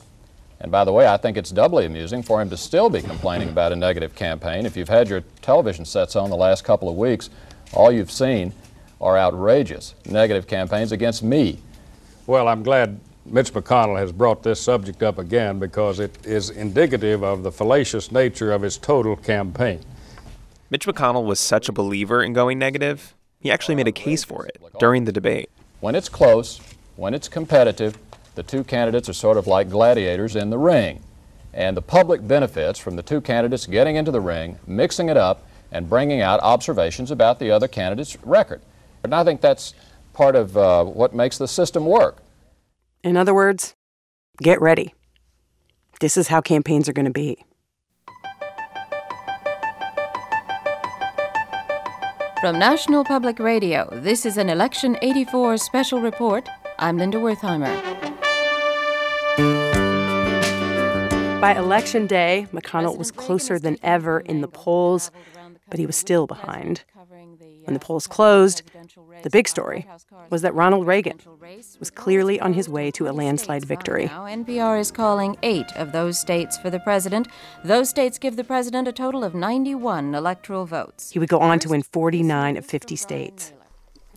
And 0.61 0.73
by 0.73 0.85
the 0.85 0.93
way, 0.93 1.07
I 1.07 1.17
think 1.17 1.37
it's 1.37 1.51
doubly 1.51 1.85
amusing 1.85 2.23
for 2.23 2.41
him 2.41 2.49
to 2.51 2.57
still 2.57 2.89
be 2.89 3.03
complaining 3.03 3.49
about 3.49 3.73
a 3.73 3.77
negative 3.77 4.15
campaign. 4.15 4.65
If 4.65 4.77
you've 4.77 4.89
had 4.89 5.09
your 5.09 5.23
television 5.43 5.85
sets 5.85 6.17
on 6.17 6.31
the 6.31 6.37
last 6.37 6.65
couple 6.65 6.89
of 6.89 6.97
weeks, 6.97 7.31
all 7.73 7.93
you've 7.93 8.11
seen 8.11 8.53
are 9.01 9.19
outrageous 9.19 9.95
negative 10.07 10.47
campaigns 10.47 10.93
against 10.93 11.23
me. 11.23 11.59
Well, 12.27 12.49
I'm 12.49 12.63
glad 12.63 12.99
Mitch 13.27 13.53
McConnell 13.53 13.99
has 13.99 14.13
brought 14.13 14.43
this 14.43 14.61
subject 14.61 15.03
up 15.03 15.19
again 15.19 15.59
because 15.59 16.01
it 16.01 16.25
is 16.25 16.51
indicative 16.51 17.23
of 17.23 17.43
the 17.43 17.53
fallacious 17.53 18.11
nature 18.11 18.53
of 18.53 18.63
his 18.63 18.79
total 18.79 19.17
campaign. 19.17 19.81
Mitch 20.71 20.87
McConnell 20.87 21.25
was 21.25 21.39
such 21.39 21.69
a 21.69 21.73
believer 21.73 22.23
in 22.23 22.33
going 22.33 22.59
negative, 22.59 23.15
he 23.41 23.51
actually 23.51 23.75
made 23.75 23.87
a 23.87 23.93
case 23.93 24.25
for 24.25 24.47
it 24.47 24.61
during 24.81 25.05
the 25.05 25.13
debate. 25.13 25.51
When 25.81 25.95
it's 25.95 26.09
close, 26.09 26.61
when 26.97 27.15
it's 27.15 27.29
competitive, 27.29 27.99
the 28.37 28.43
two 28.43 28.63
candidates 28.63 29.09
are 29.09 29.15
sort 29.15 29.39
of 29.39 29.47
like 29.47 29.69
gladiators 29.71 30.37
in 30.37 30.51
the 30.51 30.59
ring. 30.59 31.03
And 31.53 31.77
the 31.77 31.83
public 31.83 32.27
benefits 32.29 32.79
from 32.79 32.95
the 32.95 33.03
two 33.03 33.23
candidates 33.23 33.67
getting 33.67 33.97
into 33.97 34.11
the 34.11 34.21
ring, 34.21 34.59
mixing 34.67 35.09
it 35.09 35.17
up, 35.17 35.43
and 35.73 35.89
bringing 35.89 36.21
out 36.21 36.39
observations 36.41 37.11
about 37.11 37.39
the 37.39 37.51
other 37.51 37.67
candidate's 37.67 38.17
record. 38.23 38.61
And 39.03 39.15
I 39.15 39.25
think 39.25 39.41
that's 39.41 39.75
part 40.13 40.37
of 40.37 40.57
uh, 40.57 40.85
what 40.85 41.15
makes 41.15 41.39
the 41.39 41.49
system 41.49 41.87
work. 41.87 42.19
In 43.03 43.17
other 43.17 43.35
words, 43.35 43.75
get 44.43 44.61
ready. 44.61 44.95
This 46.01 46.19
is 46.19 46.29
how 46.29 46.43
campaigns 46.43 46.91
are 46.91 46.93
going 46.93 47.07
to 47.07 47.11
be. 47.11 47.43
From 52.41 52.59
National 52.59 53.03
Public 53.03 53.39
Radio, 53.39 53.89
this 53.91 54.27
is 54.27 54.37
an 54.37 54.51
Election 54.51 54.99
84 55.01 55.57
special 55.57 56.03
report. 56.03 56.49
I'm 56.79 56.99
Linda 56.99 57.17
Wertheimer. 57.17 58.16
By 61.47 61.55
election 61.55 62.09
day, 62.09 62.49
McConnell 62.53 62.99
was 62.99 63.13
closer 63.13 63.57
than 63.57 63.79
ever 63.81 64.19
in 64.19 64.41
the 64.41 64.49
polls, 64.49 65.13
but 65.71 65.79
he 65.79 65.87
was 65.87 65.95
still 65.95 66.27
behind. 66.27 66.83
When 67.63 67.73
the 67.73 67.79
polls 67.79 68.09
closed, 68.09 68.63
the 69.23 69.31
big 69.31 69.47
story 69.47 69.87
was 70.29 70.43
that 70.43 70.57
Ronald 70.57 70.89
Reagan 70.89 71.21
was 71.79 71.89
clearly 71.89 72.41
on 72.41 72.55
his 72.55 72.69
way 72.69 72.91
to 72.91 73.09
a 73.09 73.13
landslide 73.13 73.65
victory. 73.65 74.07
Now, 74.07 74.25
NPR 74.25 74.81
is 74.81 74.91
calling 74.91 75.37
eight 75.45 75.71
of 75.77 75.93
those 75.93 76.19
states 76.19 76.59
for 76.59 76.69
the 76.69 76.81
president. 76.81 77.29
Those 77.63 77.91
states 77.91 78.19
give 78.19 78.35
the 78.35 78.43
president 78.43 78.89
a 78.89 78.93
total 78.93 79.23
of 79.23 79.33
91 79.33 80.17
electoral 80.17 80.67
votes. 80.67 81.13
He 81.13 81.21
would 81.21 81.29
go 81.29 81.39
on 81.39 81.61
to 81.61 81.69
win 81.69 81.83
49 81.83 82.57
of 82.57 82.67
50 82.67 82.97
states. 82.97 83.53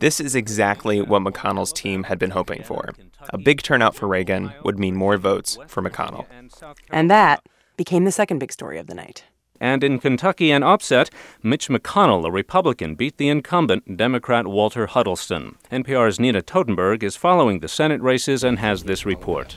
This 0.00 0.18
is 0.18 0.34
exactly 0.34 1.02
what 1.02 1.22
McConnell's 1.22 1.72
team 1.72 2.04
had 2.04 2.18
been 2.18 2.30
hoping 2.30 2.62
for. 2.62 2.90
A 3.30 3.38
big 3.38 3.62
turnout 3.62 3.94
for 3.94 4.08
Reagan 4.08 4.52
would 4.64 4.78
mean 4.78 4.96
more 4.96 5.18
votes 5.18 5.58
for 5.66 5.82
McConnell. 5.82 6.26
And 6.90 7.10
that 7.10 7.44
became 7.76 8.04
the 8.04 8.12
second 8.12 8.38
big 8.38 8.50
story 8.50 8.78
of 8.78 8.86
the 8.86 8.94
night. 8.94 9.24
And 9.60 9.84
in 9.84 9.98
Kentucky, 9.98 10.50
an 10.50 10.62
upset, 10.62 11.10
Mitch 11.42 11.68
McConnell, 11.68 12.24
a 12.24 12.30
Republican, 12.30 12.94
beat 12.94 13.18
the 13.18 13.28
incumbent 13.28 13.98
Democrat 13.98 14.46
Walter 14.46 14.86
Huddleston. 14.86 15.56
NPR's 15.70 16.18
Nina 16.18 16.40
Totenberg 16.40 17.02
is 17.02 17.14
following 17.14 17.60
the 17.60 17.68
Senate 17.68 18.00
races 18.00 18.42
and 18.42 18.58
has 18.58 18.84
this 18.84 19.04
report. 19.04 19.56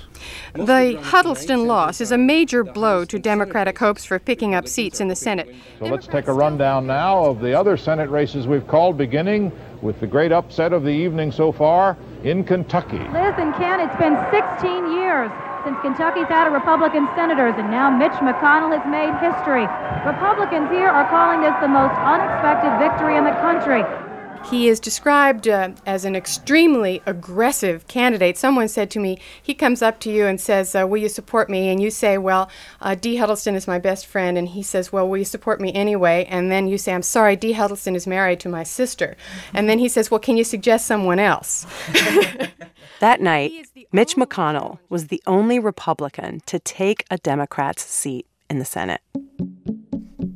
The 0.54 1.00
Huddleston 1.02 1.68
loss 1.68 2.02
is 2.02 2.12
a 2.12 2.18
major 2.18 2.66
blow 2.66 3.06
to 3.06 3.18
Democratic 3.18 3.80
hopes 3.80 4.04
for 4.04 4.20
picking 4.20 4.54
up 4.54 4.68
seats 4.68 5.00
in 5.00 5.08
the 5.08 5.16
Senate. 5.16 5.56
So 5.80 5.86
let's 5.86 6.08
take 6.08 6.28
a 6.28 6.34
rundown 6.34 6.86
now 6.86 7.24
of 7.24 7.40
the 7.40 7.58
other 7.58 7.78
Senate 7.78 8.10
races 8.10 8.46
we've 8.46 8.68
called, 8.68 8.98
beginning 8.98 9.54
with 9.82 10.02
the 10.02 10.08
great 10.08 10.34
upset 10.34 10.74
of 10.74 10.84
the 10.84 10.90
evening 10.90 11.32
so 11.32 11.54
far 11.54 11.98
in 12.24 12.44
Kentucky. 12.44 13.00
Liz 13.00 13.36
and 13.38 13.54
Ken, 13.56 13.80
it's 13.80 13.96
been 13.98 14.18
16 14.32 14.92
years 14.92 15.32
since 15.64 15.80
Kentucky's 15.82 16.28
had 16.28 16.48
a 16.48 16.52
Republican 16.52 17.08
senators, 17.16 17.56
and 17.58 17.72
now 17.72 17.90
Mitch 17.90 18.12
McConnell 18.20 18.76
has 18.76 18.84
made 18.92 19.16
history. 19.24 19.64
Republicans 20.06 20.70
here 20.70 20.90
are 20.90 21.08
calling 21.08 21.40
this 21.40 21.56
the 21.62 21.68
most 21.68 21.96
unexpected 22.04 22.72
victory 22.80 23.16
in 23.16 23.24
the 23.24 23.32
country. 23.40 24.03
He 24.50 24.68
is 24.68 24.80
described 24.80 25.48
uh, 25.48 25.72
as 25.86 26.06
an 26.06 26.16
extremely 26.16 27.02
aggressive 27.06 27.88
candidate. 27.88 28.38
Someone 28.38 28.68
said 28.68 28.92
to 28.92 29.00
me, 29.00 29.18
he 29.42 29.54
comes 29.54 29.82
up 29.82 30.00
to 30.02 30.12
you 30.12 30.26
and 30.26 30.40
says, 30.40 30.76
uh, 30.76 30.86
Will 30.88 30.98
you 30.98 31.10
support 31.10 31.50
me? 31.50 31.70
And 31.70 31.82
you 31.82 31.90
say, 31.90 32.18
Well, 32.18 32.50
uh, 32.82 32.96
Dee 32.96 33.16
Huddleston 33.16 33.56
is 33.56 33.68
my 33.68 33.80
best 33.80 34.06
friend. 34.06 34.38
And 34.38 34.50
he 34.50 34.62
says, 34.62 34.92
Well, 34.92 35.08
will 35.08 35.18
you 35.18 35.26
support 35.26 35.62
me 35.62 35.74
anyway? 35.74 36.28
And 36.30 36.52
then 36.52 36.68
you 36.68 36.78
say, 36.78 36.94
I'm 36.94 37.02
sorry, 37.02 37.36
Dee 37.36 37.54
Huddleston 37.54 37.96
is 37.96 38.06
married 38.06 38.40
to 38.42 38.50
my 38.50 38.64
sister. 38.64 39.16
And 39.54 39.70
then 39.70 39.80
he 39.80 39.88
says, 39.88 40.12
Well, 40.12 40.20
can 40.20 40.38
you 40.38 40.44
suggest 40.44 40.88
someone 40.88 41.20
else? 41.20 41.66
that 43.00 43.22
night, 43.22 43.68
Mitch 43.92 44.16
McConnell 44.16 44.80
was 44.90 45.08
the 45.08 45.22
only 45.26 45.58
Republican 45.60 46.42
to 46.48 46.60
take 46.60 47.06
a 47.10 47.18
Democrat's 47.18 47.84
seat 47.84 48.28
in 48.50 48.60
the 48.60 48.66
Senate. 48.66 49.02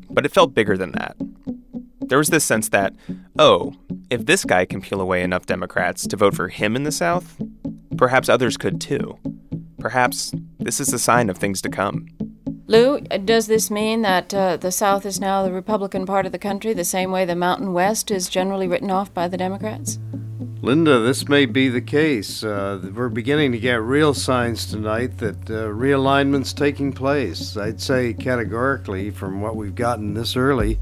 But 0.10 0.26
it 0.26 0.32
felt 0.32 0.56
bigger 0.56 0.78
than 0.78 0.94
that. 0.94 1.16
There 2.08 2.18
was 2.18 2.30
this 2.30 2.46
sense 2.46 2.70
that, 2.70 2.96
oh, 3.38 3.76
if 4.10 4.26
this 4.26 4.46
guy 4.46 4.66
can 4.66 4.82
peel 4.82 5.02
away 5.02 5.24
enough 5.24 5.46
Democrats 5.46 6.08
to 6.08 6.16
vote 6.16 6.36
for 6.36 6.48
him 6.48 6.76
in 6.76 6.84
the 6.84 6.92
South, 6.92 7.36
perhaps 7.98 8.30
others 8.30 8.58
could 8.58 8.80
too. 8.80 9.18
Perhaps 9.80 10.34
this 10.60 10.80
is 10.80 10.94
a 10.94 11.00
sign 11.00 11.30
of 11.30 11.38
things 11.38 11.62
to 11.62 11.70
come. 11.70 12.08
Lou, 12.68 13.00
does 13.00 13.48
this 13.48 13.72
mean 13.72 14.02
that 14.02 14.34
uh, 14.34 14.58
the 14.58 14.72
South 14.72 15.06
is 15.06 15.22
now 15.22 15.44
the 15.44 15.54
Republican 15.54 16.06
part 16.06 16.26
of 16.26 16.32
the 16.32 16.40
country, 16.40 16.74
the 16.74 16.84
same 16.84 17.12
way 17.12 17.24
the 17.24 17.36
Mountain 17.36 17.72
West 17.72 18.12
is 18.12 18.28
generally 18.28 18.68
written 18.68 18.92
off 18.92 19.14
by 19.14 19.28
the 19.28 19.38
Democrats? 19.38 20.00
Linda, 20.62 21.00
this 21.00 21.30
may 21.30 21.46
be 21.46 21.70
the 21.70 21.82
case. 21.82 22.44
Uh, 22.44 22.82
we're 22.94 23.10
beginning 23.10 23.52
to 23.52 23.60
get 23.60 23.82
real 23.82 24.14
signs 24.14 24.66
tonight 24.66 25.18
that 25.20 25.50
uh, 25.50 25.70
realignment's 25.72 26.52
taking 26.52 26.92
place. 26.92 27.56
I'd 27.56 27.80
say 27.80 28.14
categorically, 28.14 29.12
from 29.12 29.40
what 29.40 29.56
we've 29.56 29.76
gotten 29.76 30.14
this 30.14 30.36
early, 30.36 30.80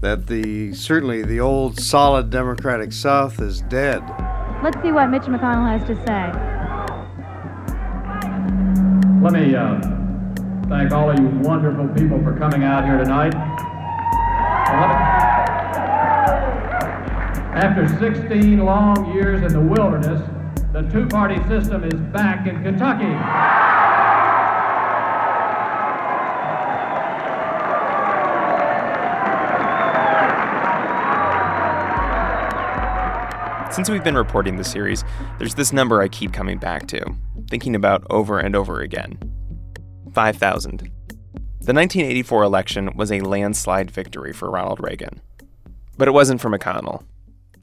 that 0.00 0.26
the 0.26 0.72
certainly 0.74 1.22
the 1.22 1.40
old 1.40 1.80
solid 1.80 2.30
Democratic 2.30 2.92
South 2.92 3.40
is 3.40 3.62
dead. 3.62 4.02
Let's 4.62 4.80
see 4.82 4.92
what 4.92 5.08
Mitch 5.08 5.22
McConnell 5.22 5.78
has 5.78 5.86
to 5.88 5.96
say. 6.06 6.32
Let 9.22 9.32
me 9.32 9.54
uh, 9.54 9.80
thank 10.68 10.92
all 10.92 11.10
of 11.10 11.18
you 11.18 11.28
wonderful 11.40 11.88
people 11.88 12.22
for 12.22 12.36
coming 12.36 12.64
out 12.64 12.84
here 12.84 12.98
tonight. 12.98 13.34
After 17.56 17.88
16 17.98 18.58
long 18.58 19.14
years 19.14 19.40
in 19.40 19.52
the 19.52 19.60
wilderness, 19.60 20.22
the 20.72 20.82
two 20.92 21.06
party 21.06 21.36
system 21.48 21.84
is 21.84 21.94
back 22.12 22.46
in 22.46 22.62
Kentucky. 22.62 23.75
Since 33.70 33.90
we've 33.90 34.04
been 34.04 34.16
reporting 34.16 34.56
the 34.56 34.64
series, 34.64 35.04
there's 35.38 35.54
this 35.54 35.72
number 35.72 36.00
I 36.00 36.08
keep 36.08 36.32
coming 36.32 36.56
back 36.58 36.86
to, 36.88 37.04
thinking 37.50 37.74
about 37.74 38.06
over 38.08 38.38
and 38.38 38.56
over 38.56 38.80
again 38.80 39.18
5,000. 40.14 40.78
The 40.78 41.74
1984 41.74 42.42
election 42.44 42.96
was 42.96 43.10
a 43.10 43.20
landslide 43.20 43.90
victory 43.90 44.32
for 44.32 44.50
Ronald 44.50 44.80
Reagan. 44.80 45.20
But 45.98 46.08
it 46.08 46.12
wasn't 46.12 46.40
for 46.40 46.48
McConnell. 46.48 47.04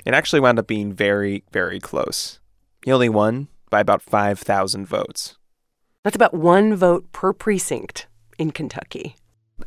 It 0.06 0.14
actually 0.14 0.42
wound 0.42 0.60
up 0.60 0.68
being 0.68 0.92
very, 0.92 1.46
very 1.52 1.80
close. 1.80 2.40
He 2.84 2.92
only 2.92 3.10
won 3.10 3.48
by 3.70 3.80
about 3.80 4.02
5,000 4.02 4.86
votes. 4.86 5.38
That's 6.04 6.18
about 6.18 6.34
one 6.34 6.76
vote 6.76 7.12
per 7.14 7.32
precinct 7.32 8.08
in 8.38 8.52
Kentucky. 8.52 9.16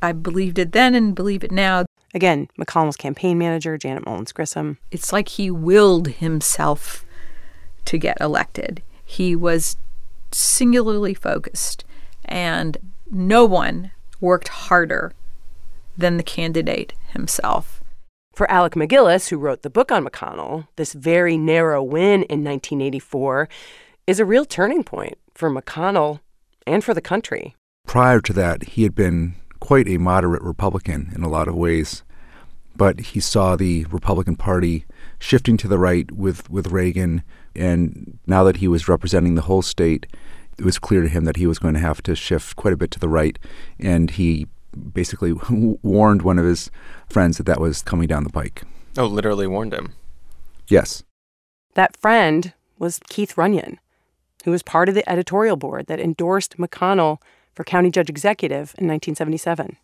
I 0.02 0.12
believed 0.12 0.58
it 0.58 0.72
then 0.72 0.94
and 0.94 1.14
believe 1.14 1.42
it 1.42 1.50
now. 1.50 1.85
Again, 2.14 2.48
McConnell's 2.58 2.96
campaign 2.96 3.38
manager, 3.38 3.76
Janet 3.76 4.06
Mullins 4.06 4.32
Grissom. 4.32 4.78
It's 4.90 5.12
like 5.12 5.28
he 5.28 5.50
willed 5.50 6.08
himself 6.08 7.04
to 7.84 7.98
get 7.98 8.16
elected. 8.20 8.82
He 9.04 9.36
was 9.36 9.76
singularly 10.32 11.14
focused, 11.14 11.84
and 12.24 12.78
no 13.10 13.44
one 13.44 13.90
worked 14.20 14.48
harder 14.48 15.12
than 15.96 16.16
the 16.16 16.22
candidate 16.22 16.92
himself. 17.12 17.82
For 18.34 18.50
Alec 18.50 18.74
MacGillis, 18.74 19.28
who 19.28 19.38
wrote 19.38 19.62
the 19.62 19.70
book 19.70 19.90
on 19.90 20.04
McConnell, 20.04 20.68
this 20.76 20.92
very 20.92 21.38
narrow 21.38 21.82
win 21.82 22.22
in 22.24 22.44
1984 22.44 23.48
is 24.06 24.20
a 24.20 24.26
real 24.26 24.44
turning 24.44 24.84
point 24.84 25.16
for 25.32 25.50
McConnell 25.50 26.20
and 26.66 26.84
for 26.84 26.92
the 26.92 27.00
country. 27.00 27.56
Prior 27.86 28.20
to 28.20 28.32
that, 28.34 28.64
he 28.64 28.82
had 28.82 28.94
been 28.94 29.36
quite 29.66 29.88
a 29.88 29.98
moderate 29.98 30.42
Republican 30.42 31.10
in 31.16 31.24
a 31.24 31.28
lot 31.28 31.48
of 31.48 31.56
ways, 31.56 32.04
but 32.76 33.00
he 33.00 33.18
saw 33.18 33.56
the 33.56 33.84
Republican 33.86 34.36
Party 34.36 34.84
shifting 35.18 35.56
to 35.56 35.66
the 35.66 35.76
right 35.76 36.08
with, 36.12 36.48
with 36.48 36.68
Reagan, 36.68 37.24
and 37.56 38.16
now 38.28 38.44
that 38.44 38.58
he 38.58 38.68
was 38.68 38.86
representing 38.86 39.34
the 39.34 39.42
whole 39.42 39.62
state, 39.62 40.06
it 40.56 40.64
was 40.64 40.78
clear 40.78 41.02
to 41.02 41.08
him 41.08 41.24
that 41.24 41.36
he 41.36 41.48
was 41.48 41.58
going 41.58 41.74
to 41.74 41.80
have 41.80 42.00
to 42.04 42.14
shift 42.14 42.54
quite 42.54 42.74
a 42.74 42.76
bit 42.76 42.92
to 42.92 43.00
the 43.00 43.08
right, 43.08 43.40
and 43.80 44.12
he 44.12 44.46
basically 44.92 45.32
warned 45.82 46.22
one 46.22 46.38
of 46.38 46.44
his 46.44 46.70
friends 47.08 47.36
that 47.38 47.46
that 47.46 47.60
was 47.60 47.82
coming 47.82 48.06
down 48.06 48.22
the 48.22 48.30
pike. 48.30 48.62
Oh, 48.96 49.06
literally 49.06 49.48
warned 49.48 49.74
him. 49.74 49.94
Yes. 50.68 51.02
That 51.74 51.96
friend 51.96 52.52
was 52.78 53.00
Keith 53.08 53.36
Runyon, 53.36 53.80
who 54.44 54.52
was 54.52 54.62
part 54.62 54.88
of 54.88 54.94
the 54.94 55.08
editorial 55.10 55.56
board 55.56 55.88
that 55.88 55.98
endorsed 55.98 56.56
McConnell 56.56 57.18
for 57.56 57.64
county 57.64 57.90
judge 57.90 58.10
executive 58.10 58.74
in 58.78 58.86
1977. 58.86 59.76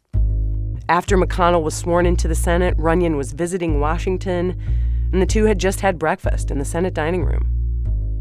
After 0.88 1.16
McConnell 1.16 1.62
was 1.62 1.74
sworn 1.74 2.04
into 2.04 2.28
the 2.28 2.34
Senate, 2.34 2.74
Runyon 2.76 3.16
was 3.16 3.32
visiting 3.32 3.80
Washington, 3.80 4.60
and 5.10 5.22
the 5.22 5.26
two 5.26 5.44
had 5.46 5.58
just 5.58 5.80
had 5.80 5.98
breakfast 5.98 6.50
in 6.50 6.58
the 6.58 6.64
Senate 6.66 6.92
dining 6.92 7.24
room. 7.24 7.48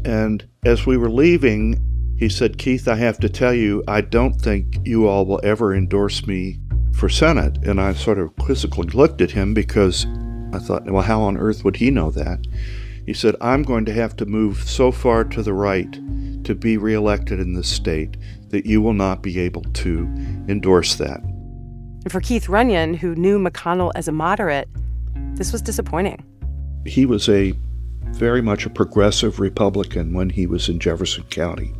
And 0.06 0.48
as 0.64 0.86
we 0.86 0.96
were 0.96 1.10
leaving, 1.10 1.78
he 2.18 2.28
said, 2.28 2.56
Keith, 2.56 2.88
I 2.88 2.96
have 2.96 3.18
to 3.20 3.28
tell 3.28 3.52
you, 3.52 3.84
I 3.86 4.00
don't 4.00 4.40
think 4.40 4.78
you 4.84 5.06
all 5.06 5.26
will 5.26 5.40
ever 5.44 5.74
endorse 5.74 6.26
me 6.26 6.58
for 6.92 7.08
Senate. 7.08 7.58
And 7.66 7.80
I 7.80 7.92
sort 7.92 8.18
of 8.18 8.34
quizzically 8.36 8.88
looked 8.88 9.20
at 9.20 9.32
him 9.32 9.52
because 9.52 10.06
I 10.52 10.60
thought, 10.60 10.90
well, 10.90 11.02
how 11.02 11.20
on 11.22 11.36
earth 11.36 11.64
would 11.64 11.76
he 11.76 11.90
know 11.90 12.10
that? 12.12 12.46
He 13.04 13.12
said, 13.12 13.36
I'm 13.40 13.64
going 13.64 13.84
to 13.86 13.92
have 13.92 14.16
to 14.16 14.26
move 14.26 14.58
so 14.58 14.92
far 14.92 15.24
to 15.24 15.42
the 15.42 15.52
right 15.52 15.92
to 16.44 16.54
be 16.54 16.76
reelected 16.76 17.40
in 17.40 17.54
this 17.54 17.68
state 17.68 18.16
that 18.52 18.64
you 18.64 18.80
will 18.80 18.92
not 18.92 19.22
be 19.22 19.40
able 19.40 19.62
to 19.62 20.04
endorse 20.48 20.94
that. 20.96 21.20
And 22.04 22.12
for 22.12 22.20
Keith 22.20 22.48
Runyon, 22.48 22.94
who 22.94 23.14
knew 23.14 23.38
McConnell 23.38 23.92
as 23.94 24.08
a 24.08 24.12
moderate, 24.12 24.68
this 25.34 25.52
was 25.52 25.62
disappointing. 25.62 26.24
He 26.86 27.06
was 27.06 27.28
a 27.28 27.54
very 28.12 28.42
much 28.42 28.66
a 28.66 28.70
progressive 28.70 29.40
Republican 29.40 30.12
when 30.12 30.30
he 30.30 30.46
was 30.46 30.68
in 30.68 30.78
Jefferson 30.78 31.24
County. 31.24 31.72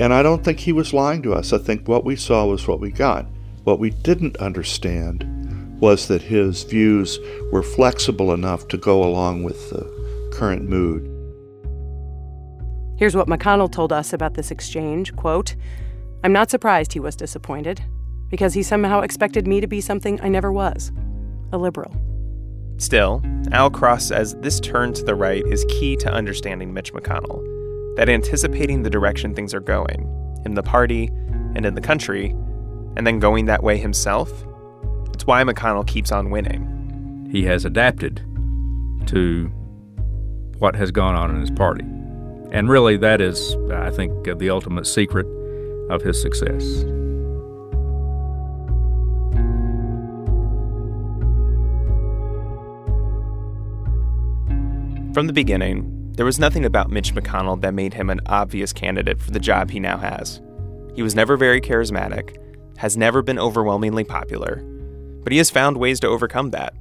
And 0.00 0.12
I 0.12 0.22
don't 0.22 0.42
think 0.42 0.58
he 0.58 0.72
was 0.72 0.94
lying 0.94 1.22
to 1.22 1.34
us. 1.34 1.52
I 1.52 1.58
think 1.58 1.86
what 1.86 2.04
we 2.04 2.16
saw 2.16 2.46
was 2.46 2.66
what 2.66 2.80
we 2.80 2.90
got. 2.90 3.26
What 3.64 3.78
we 3.78 3.90
didn't 3.90 4.38
understand 4.38 5.78
was 5.78 6.08
that 6.08 6.22
his 6.22 6.64
views 6.64 7.18
were 7.52 7.62
flexible 7.62 8.32
enough 8.32 8.66
to 8.68 8.76
go 8.76 9.04
along 9.04 9.42
with 9.44 9.70
the 9.70 10.30
current 10.32 10.68
mood. 10.68 11.19
Here's 13.00 13.16
what 13.16 13.28
McConnell 13.28 13.72
told 13.72 13.94
us 13.94 14.12
about 14.12 14.34
this 14.34 14.50
exchange, 14.50 15.16
quote, 15.16 15.56
"I'm 16.22 16.34
not 16.34 16.50
surprised 16.50 16.92
he 16.92 17.00
was 17.00 17.16
disappointed 17.16 17.80
because 18.28 18.52
he 18.52 18.62
somehow 18.62 19.00
expected 19.00 19.46
me 19.46 19.62
to 19.62 19.66
be 19.66 19.80
something 19.80 20.20
I 20.22 20.28
never 20.28 20.52
was, 20.52 20.92
a 21.50 21.56
liberal." 21.56 21.96
Still, 22.76 23.22
Al 23.52 23.70
Cross 23.70 24.04
says 24.04 24.36
this 24.42 24.60
turn 24.60 24.92
to 24.92 25.02
the 25.02 25.14
right 25.14 25.42
is 25.46 25.64
key 25.70 25.96
to 25.96 26.12
understanding 26.12 26.74
Mitch 26.74 26.92
McConnell, 26.92 27.42
that 27.96 28.10
anticipating 28.10 28.82
the 28.82 28.90
direction 28.90 29.34
things 29.34 29.54
are 29.54 29.60
going 29.60 30.06
in 30.44 30.52
the 30.52 30.62
party 30.62 31.10
and 31.54 31.64
in 31.64 31.74
the 31.74 31.80
country, 31.80 32.36
and 32.98 33.06
then 33.06 33.18
going 33.18 33.46
that 33.46 33.62
way 33.62 33.78
himself, 33.78 34.44
it's 35.14 35.26
why 35.26 35.42
McConnell 35.42 35.86
keeps 35.86 36.12
on 36.12 36.28
winning. 36.28 37.28
He 37.32 37.46
has 37.46 37.64
adapted 37.64 38.20
to 39.06 39.50
what 40.58 40.76
has 40.76 40.90
gone 40.90 41.14
on 41.14 41.30
in 41.30 41.40
his 41.40 41.50
party. 41.50 41.86
And 42.52 42.68
really, 42.68 42.96
that 42.96 43.20
is, 43.20 43.56
I 43.72 43.90
think, 43.90 44.38
the 44.38 44.50
ultimate 44.50 44.86
secret 44.86 45.26
of 45.88 46.02
his 46.02 46.20
success. 46.20 46.82
From 55.12 55.26
the 55.26 55.32
beginning, 55.32 56.12
there 56.12 56.24
was 56.24 56.38
nothing 56.38 56.64
about 56.64 56.90
Mitch 56.90 57.14
McConnell 57.14 57.60
that 57.62 57.74
made 57.74 57.94
him 57.94 58.10
an 58.10 58.20
obvious 58.26 58.72
candidate 58.72 59.20
for 59.20 59.30
the 59.30 59.40
job 59.40 59.70
he 59.70 59.80
now 59.80 59.96
has. 59.98 60.40
He 60.94 61.02
was 61.02 61.14
never 61.14 61.36
very 61.36 61.60
charismatic, 61.60 62.36
has 62.76 62.96
never 62.96 63.22
been 63.22 63.38
overwhelmingly 63.38 64.04
popular, 64.04 64.62
but 65.22 65.32
he 65.32 65.38
has 65.38 65.50
found 65.50 65.76
ways 65.76 65.98
to 66.00 66.08
overcome 66.08 66.50
that 66.50 66.74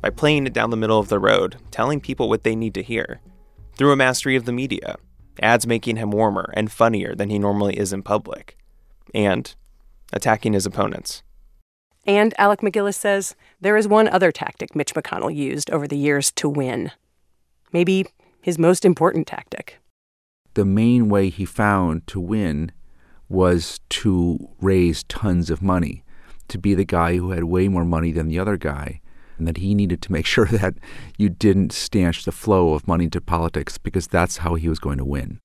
by 0.00 0.10
playing 0.10 0.46
it 0.46 0.52
down 0.52 0.70
the 0.70 0.76
middle 0.76 0.98
of 0.98 1.08
the 1.08 1.18
road, 1.18 1.56
telling 1.70 2.00
people 2.00 2.28
what 2.28 2.44
they 2.44 2.56
need 2.56 2.74
to 2.74 2.82
hear, 2.82 3.20
through 3.76 3.92
a 3.92 3.96
mastery 3.96 4.36
of 4.36 4.44
the 4.44 4.52
media, 4.52 4.96
ads 5.42 5.66
making 5.66 5.96
him 5.96 6.10
warmer 6.10 6.50
and 6.54 6.70
funnier 6.70 7.14
than 7.14 7.30
he 7.30 7.38
normally 7.38 7.78
is 7.78 7.92
in 7.92 8.02
public, 8.02 8.56
and 9.14 9.54
attacking 10.12 10.52
his 10.52 10.66
opponents. 10.66 11.22
And 12.06 12.32
Alec 12.38 12.60
MacGillis 12.60 12.94
says 12.94 13.36
there 13.60 13.76
is 13.76 13.86
one 13.86 14.08
other 14.08 14.32
tactic 14.32 14.74
Mitch 14.74 14.94
McConnell 14.94 15.34
used 15.34 15.70
over 15.70 15.86
the 15.86 15.98
years 15.98 16.30
to 16.32 16.48
win. 16.48 16.90
Maybe 17.72 18.06
his 18.40 18.58
most 18.58 18.84
important 18.84 19.26
tactic. 19.26 19.78
The 20.54 20.64
main 20.64 21.08
way 21.08 21.28
he 21.28 21.44
found 21.44 22.06
to 22.06 22.18
win 22.18 22.72
was 23.28 23.78
to 23.90 24.48
raise 24.60 25.02
tons 25.04 25.50
of 25.50 25.60
money, 25.60 26.02
to 26.48 26.58
be 26.58 26.74
the 26.74 26.84
guy 26.84 27.16
who 27.16 27.32
had 27.32 27.44
way 27.44 27.68
more 27.68 27.84
money 27.84 28.10
than 28.10 28.28
the 28.28 28.38
other 28.38 28.56
guy, 28.56 29.00
and 29.38 29.48
that 29.48 29.58
he 29.58 29.74
needed 29.74 30.02
to 30.02 30.12
make 30.12 30.26
sure 30.34 30.46
that 30.46 30.74
you 31.16 31.28
didn't 31.28 31.72
stanch 31.72 32.24
the 32.24 32.32
flow 32.32 32.74
of 32.74 32.86
money 32.86 33.08
to 33.10 33.20
politics 33.20 33.78
because 33.78 34.06
that's 34.06 34.38
how 34.38 34.54
he 34.54 34.68
was 34.68 34.78
going 34.78 34.98
to 34.98 35.04
win. 35.04 35.40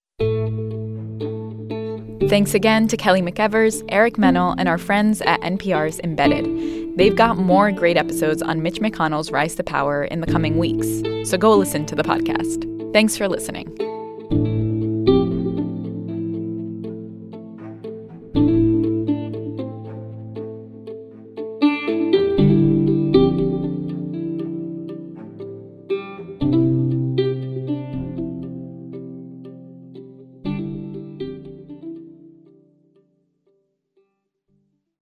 Thanks 2.30 2.54
again 2.54 2.88
to 2.88 2.98
Kelly 2.98 3.22
McEvers, 3.22 3.84
Eric 3.90 4.18
Mennel, 4.18 4.56
and 4.58 4.70
our 4.70 4.78
friends 4.78 5.22
at 5.22 5.42
NPR's 5.42 6.00
Embedded. 6.00 6.98
They've 6.98 7.16
got 7.16 7.38
more 7.38 7.72
great 7.72 7.98
episodes 7.98 8.42
on 8.42 8.62
Mitch 8.62 8.80
McConnell's 8.80 9.32
rise 9.32 9.56
to 9.56 9.64
power 9.64 10.06
in 10.06 10.22
the 10.22 10.28
coming 10.28 10.58
weeks, 10.58 10.88
so 11.30 11.38
go 11.38 11.56
listen 11.56 11.86
to 11.88 11.96
the 11.96 12.04
podcast. 12.04 12.94
Thanks 12.94 13.18
for 13.18 13.28
listening. 13.28 14.63